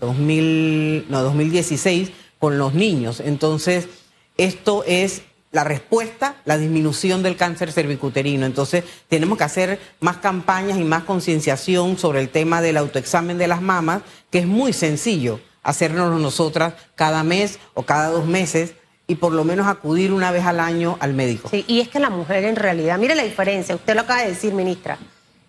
2000, 0.00 1.06
no, 1.08 1.22
2016 1.22 2.12
con 2.38 2.58
los 2.58 2.74
niños. 2.74 3.20
Entonces, 3.20 3.88
esto 4.36 4.84
es 4.86 5.22
la 5.52 5.64
respuesta, 5.64 6.36
la 6.44 6.58
disminución 6.58 7.22
del 7.22 7.36
cáncer 7.36 7.72
cervicuterino. 7.72 8.46
Entonces, 8.46 8.84
tenemos 9.08 9.36
que 9.36 9.44
hacer 9.44 9.80
más 10.00 10.18
campañas 10.18 10.78
y 10.78 10.84
más 10.84 11.04
concienciación 11.04 11.98
sobre 11.98 12.20
el 12.20 12.28
tema 12.28 12.62
del 12.62 12.76
autoexamen 12.76 13.38
de 13.38 13.48
las 13.48 13.62
mamas, 13.62 14.02
que 14.30 14.40
es 14.40 14.46
muy 14.46 14.72
sencillo 14.72 15.40
hacernos 15.62 16.18
nosotras 16.20 16.74
cada 16.94 17.22
mes 17.22 17.58
o 17.74 17.82
cada 17.82 18.08
dos 18.08 18.26
meses 18.26 18.74
y 19.10 19.16
por 19.16 19.32
lo 19.32 19.42
menos 19.42 19.66
acudir 19.66 20.12
una 20.12 20.30
vez 20.30 20.46
al 20.46 20.60
año 20.60 20.96
al 21.00 21.14
médico. 21.14 21.48
Sí, 21.48 21.64
y 21.66 21.80
es 21.80 21.88
que 21.88 21.98
la 21.98 22.10
mujer 22.10 22.44
en 22.44 22.54
realidad, 22.54 22.96
mire 22.96 23.16
la 23.16 23.24
diferencia, 23.24 23.74
usted 23.74 23.96
lo 23.96 24.02
acaba 24.02 24.22
de 24.22 24.28
decir, 24.28 24.54
ministra, 24.54 24.98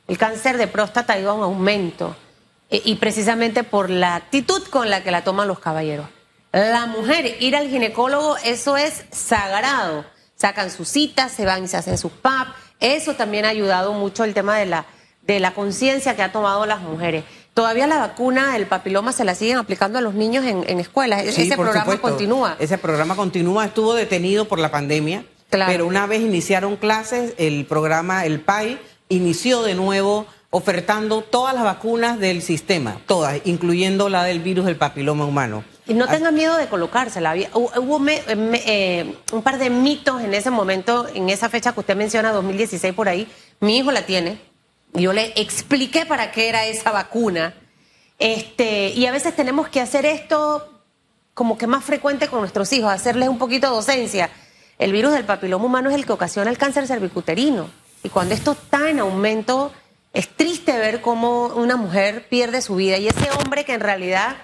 el 0.08 0.18
cáncer 0.18 0.58
de 0.58 0.66
próstata 0.66 1.20
ido 1.20 1.30
a 1.30 1.36
un 1.36 1.44
aumento 1.44 2.16
eh, 2.72 2.82
y 2.84 2.96
precisamente 2.96 3.64
por 3.64 3.92
la 3.92 4.16
actitud 4.16 4.64
con 4.72 4.90
la 4.90 5.04
que 5.04 5.12
la 5.12 5.24
toman 5.24 5.48
los 5.48 5.60
caballeros. 5.60 6.08
La 6.52 6.88
mujer, 6.88 7.38
ir 7.40 7.56
al 7.56 7.70
ginecólogo, 7.70 8.36
eso 8.38 8.78
es 8.78 9.06
sagrado. 9.12 10.06
Sacan 10.36 10.72
sus 10.72 10.88
citas, 10.88 11.32
se 11.32 11.46
van 11.46 11.64
y 11.64 11.68
se 11.68 11.78
hacen 11.78 12.00
sus 12.00 12.12
PAP. 12.14 12.48
Eso 12.80 13.14
también 13.14 13.46
ha 13.46 13.50
ayudado 13.50 13.94
mucho 13.94 14.24
el 14.24 14.34
tema 14.34 14.58
de 14.58 14.66
la, 14.66 14.88
de 15.22 15.40
la 15.40 15.54
conciencia 15.54 16.16
que 16.16 16.24
ha 16.24 16.32
tomado 16.32 16.66
las 16.66 16.82
mujeres. 16.82 17.26
Todavía 17.54 17.86
la 17.86 17.98
vacuna 17.98 18.54
del 18.54 18.66
papiloma 18.66 19.12
se 19.12 19.26
la 19.26 19.36
siguen 19.36 19.58
aplicando 19.58 20.00
a 20.00 20.02
los 20.02 20.14
niños 20.14 20.46
en, 20.46 20.80
escuelas. 20.80 21.24
Ese 21.24 21.56
programa 21.58 21.98
continúa. 21.98 22.56
Ese 22.60 22.78
programa 22.78 23.16
continúa. 23.16 23.66
Estuvo 23.66 23.94
detenido 23.94 24.46
por 24.46 24.60
la 24.60 24.72
pandemia. 24.72 25.26
Pero 25.50 25.86
una 25.86 26.08
vez 26.08 26.22
iniciaron 26.22 26.78
clases, 26.78 27.34
el 27.38 27.66
programa, 27.66 28.26
el 28.26 28.40
PAI, 28.40 28.80
inició 29.10 29.64
de 29.64 29.76
nuevo 29.76 30.26
ofertando 30.50 31.22
todas 31.22 31.54
las 31.54 31.64
vacunas 31.64 32.20
del 32.20 32.42
sistema, 32.42 32.98
todas, 33.06 33.42
incluyendo 33.46 34.10
la 34.10 34.24
del 34.24 34.40
virus 34.40 34.66
del 34.66 34.76
papiloma 34.78 35.26
humano. 35.26 35.64
Y 35.88 35.94
no 35.94 36.08
tengan 36.08 36.34
miedo 36.34 36.56
de 36.58 36.68
colocársela. 36.68 37.36
Hubo 37.54 38.02
eh, 38.08 39.16
un 39.34 39.42
par 39.42 39.58
de 39.58 39.70
mitos 39.70 40.22
en 40.22 40.34
ese 40.34 40.52
momento, 40.52 41.08
en 41.14 41.30
esa 41.30 41.50
fecha 41.50 41.74
que 41.74 41.82
usted 41.82 41.96
menciona, 41.96 42.32
2016 42.32 42.94
por 42.94 43.10
ahí. 43.10 43.28
Mi 43.60 43.78
hijo 43.78 43.92
la 43.92 44.06
tiene, 44.06 44.40
Yo 44.94 45.14
le 45.14 45.34
expliqué 45.36 46.06
para 46.06 46.32
qué 46.32 46.50
era 46.50 46.66
esa 46.66 46.92
vacuna. 46.92 47.54
Este, 48.20 48.90
y 48.90 49.06
a 49.06 49.12
veces 49.12 49.36
tenemos 49.36 49.70
que 49.70 49.82
hacer 49.82 50.06
esto 50.06 50.68
como 51.34 51.58
que 51.58 51.66
más 51.66 51.84
frecuente 51.84 52.28
con 52.28 52.42
nuestros 52.42 52.72
hijos, 52.74 52.92
hacerles 52.92 53.30
un 53.30 53.38
poquito 53.38 53.68
de 53.68 53.76
docencia. 53.76 54.30
El 54.78 54.92
virus 54.92 55.14
del 55.14 55.26
papiloma 55.26 55.66
humano 55.66 55.90
es 55.90 55.96
el 55.96 56.06
que 56.06 56.12
ocasiona 56.12 56.50
el 56.50 56.58
cáncer 56.58 56.88
cervicuterino. 56.88 57.70
Y 58.04 58.10
cuando 58.10 58.34
esto 58.34 58.52
está 58.52 58.90
en 58.90 59.00
aumento, 59.00 59.72
es 60.14 60.28
triste 60.28 60.78
ver 60.78 61.02
cómo 61.02 61.48
una 61.48 61.78
mujer 61.78 62.28
pierde 62.30 62.62
su 62.62 62.76
vida. 62.76 62.98
Y 62.98 63.08
ese 63.08 63.30
hombre 63.32 63.64
que 63.64 63.74
en 63.74 63.80
realidad 63.80 64.38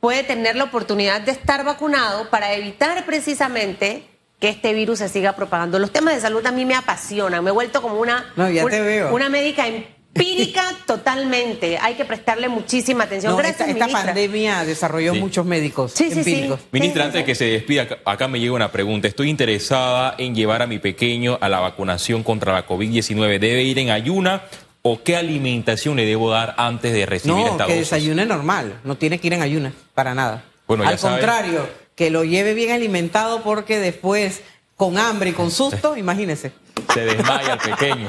puede 0.00 0.22
tener 0.22 0.56
la 0.56 0.64
oportunidad 0.64 1.20
de 1.20 1.32
estar 1.32 1.64
vacunado 1.64 2.30
para 2.30 2.54
evitar 2.54 3.04
precisamente 3.04 4.08
que 4.40 4.48
este 4.48 4.74
virus 4.74 4.98
se 4.98 5.08
siga 5.08 5.34
propagando. 5.34 5.78
Los 5.78 5.92
temas 5.92 6.14
de 6.14 6.20
salud 6.20 6.44
a 6.46 6.52
mí 6.52 6.64
me 6.64 6.74
apasionan. 6.74 7.42
Me 7.42 7.50
he 7.50 7.52
vuelto 7.52 7.80
como 7.82 7.98
una, 8.00 8.32
No, 8.36 8.50
ya 8.50 8.64
un- 8.64 8.70
te 8.70 8.80
veo. 8.80 9.14
una 9.14 9.28
médica 9.30 9.66
empírica 9.66 10.62
totalmente. 10.86 11.78
Hay 11.80 11.94
que 11.94 12.04
prestarle 12.04 12.48
muchísima 12.48 13.04
atención. 13.04 13.32
No, 13.32 13.38
Gracias, 13.38 13.68
esta, 13.68 13.86
esta 13.86 14.04
pandemia 14.04 14.64
desarrolló 14.64 15.14
Sí. 15.14 15.20
muchos 15.20 15.46
médicos 15.46 15.92
Sí, 15.92 16.10
sí, 16.10 16.22
sí. 16.22 16.30
empíricos. 16.32 16.60
Ministra, 16.72 17.04
antes 17.04 17.20
de 17.20 17.24
que 17.24 17.34
se 17.34 17.44
despida, 17.46 17.86
acá- 18.04 18.28
me 18.28 18.38
llega 18.40 18.52
una 18.52 18.70
pregunta. 18.72 19.08
Estoy 19.08 19.30
interesada 19.30 20.14
en 20.18 20.34
llevar 20.34 20.60
a 20.62 20.66
mi 20.66 20.78
pequeño 20.78 21.38
a 21.40 21.48
la 21.48 21.60
vacunación 21.60 22.22
contra 22.22 22.52
la 22.52 22.66
COVID-19. 22.66 23.38
¿Debe 23.38 23.62
ir 23.62 23.78
en 23.78 23.90
ayuna 23.90 24.42
o 24.82 25.02
qué 25.02 25.16
alimentación 25.16 25.96
le 25.96 26.04
debo 26.04 26.30
dar 26.30 26.54
antes 26.58 26.92
de 26.92 27.06
recibir 27.06 27.36
No, 27.38 27.46
esta 27.46 27.66
que 27.66 27.72
dosis? 27.76 27.90
desayune 27.90 28.26
normal, 28.26 28.80
no 28.84 28.96
tiene 28.96 29.18
que 29.18 29.26
ir 29.28 29.32
en 29.32 29.42
ayunas, 29.42 29.72
para 29.94 30.14
nada. 30.14 30.44
Bueno, 30.68 30.84
ya 30.84 30.90
Al 30.90 30.98
sabe. 30.98 31.14
contrario, 31.18 31.68
que 31.96 32.10
lo 32.10 32.22
lleve 32.22 32.54
bien 32.54 32.70
alimentado 32.70 33.42
porque 33.42 33.80
después, 33.80 34.42
con 34.76 34.98
hambre 34.98 35.30
y 35.30 35.32
con 35.32 35.50
susto, 35.50 35.96
imagínese. 35.96 36.52
Se 36.94 37.00
desmaya 37.00 37.54
el 37.54 37.58
pequeño. 37.58 38.08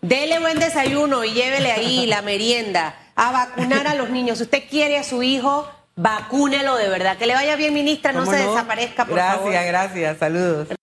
Dele 0.00 0.40
buen 0.40 0.58
desayuno 0.58 1.24
y 1.24 1.32
llévele 1.32 1.70
ahí 1.70 2.06
la 2.06 2.22
merienda 2.22 2.96
a 3.14 3.30
vacunar 3.30 3.86
a 3.86 3.94
los 3.94 4.10
niños. 4.10 4.38
Si 4.38 4.44
usted 4.44 4.62
quiere 4.68 4.96
a 4.96 5.04
su 5.04 5.22
hijo, 5.22 5.68
vacúnelo 5.96 6.76
de 6.76 6.88
verdad. 6.88 7.18
Que 7.18 7.26
le 7.26 7.34
vaya 7.34 7.56
bien, 7.56 7.74
ministra, 7.74 8.12
no 8.12 8.20
¿Cómo 8.24 8.32
se 8.32 8.38
desaparezca, 8.38 9.04
por 9.04 9.16
gracias, 9.16 9.36
favor. 9.36 9.52
Gracias, 9.52 9.72
gracias, 9.72 10.18
saludos. 10.18 10.68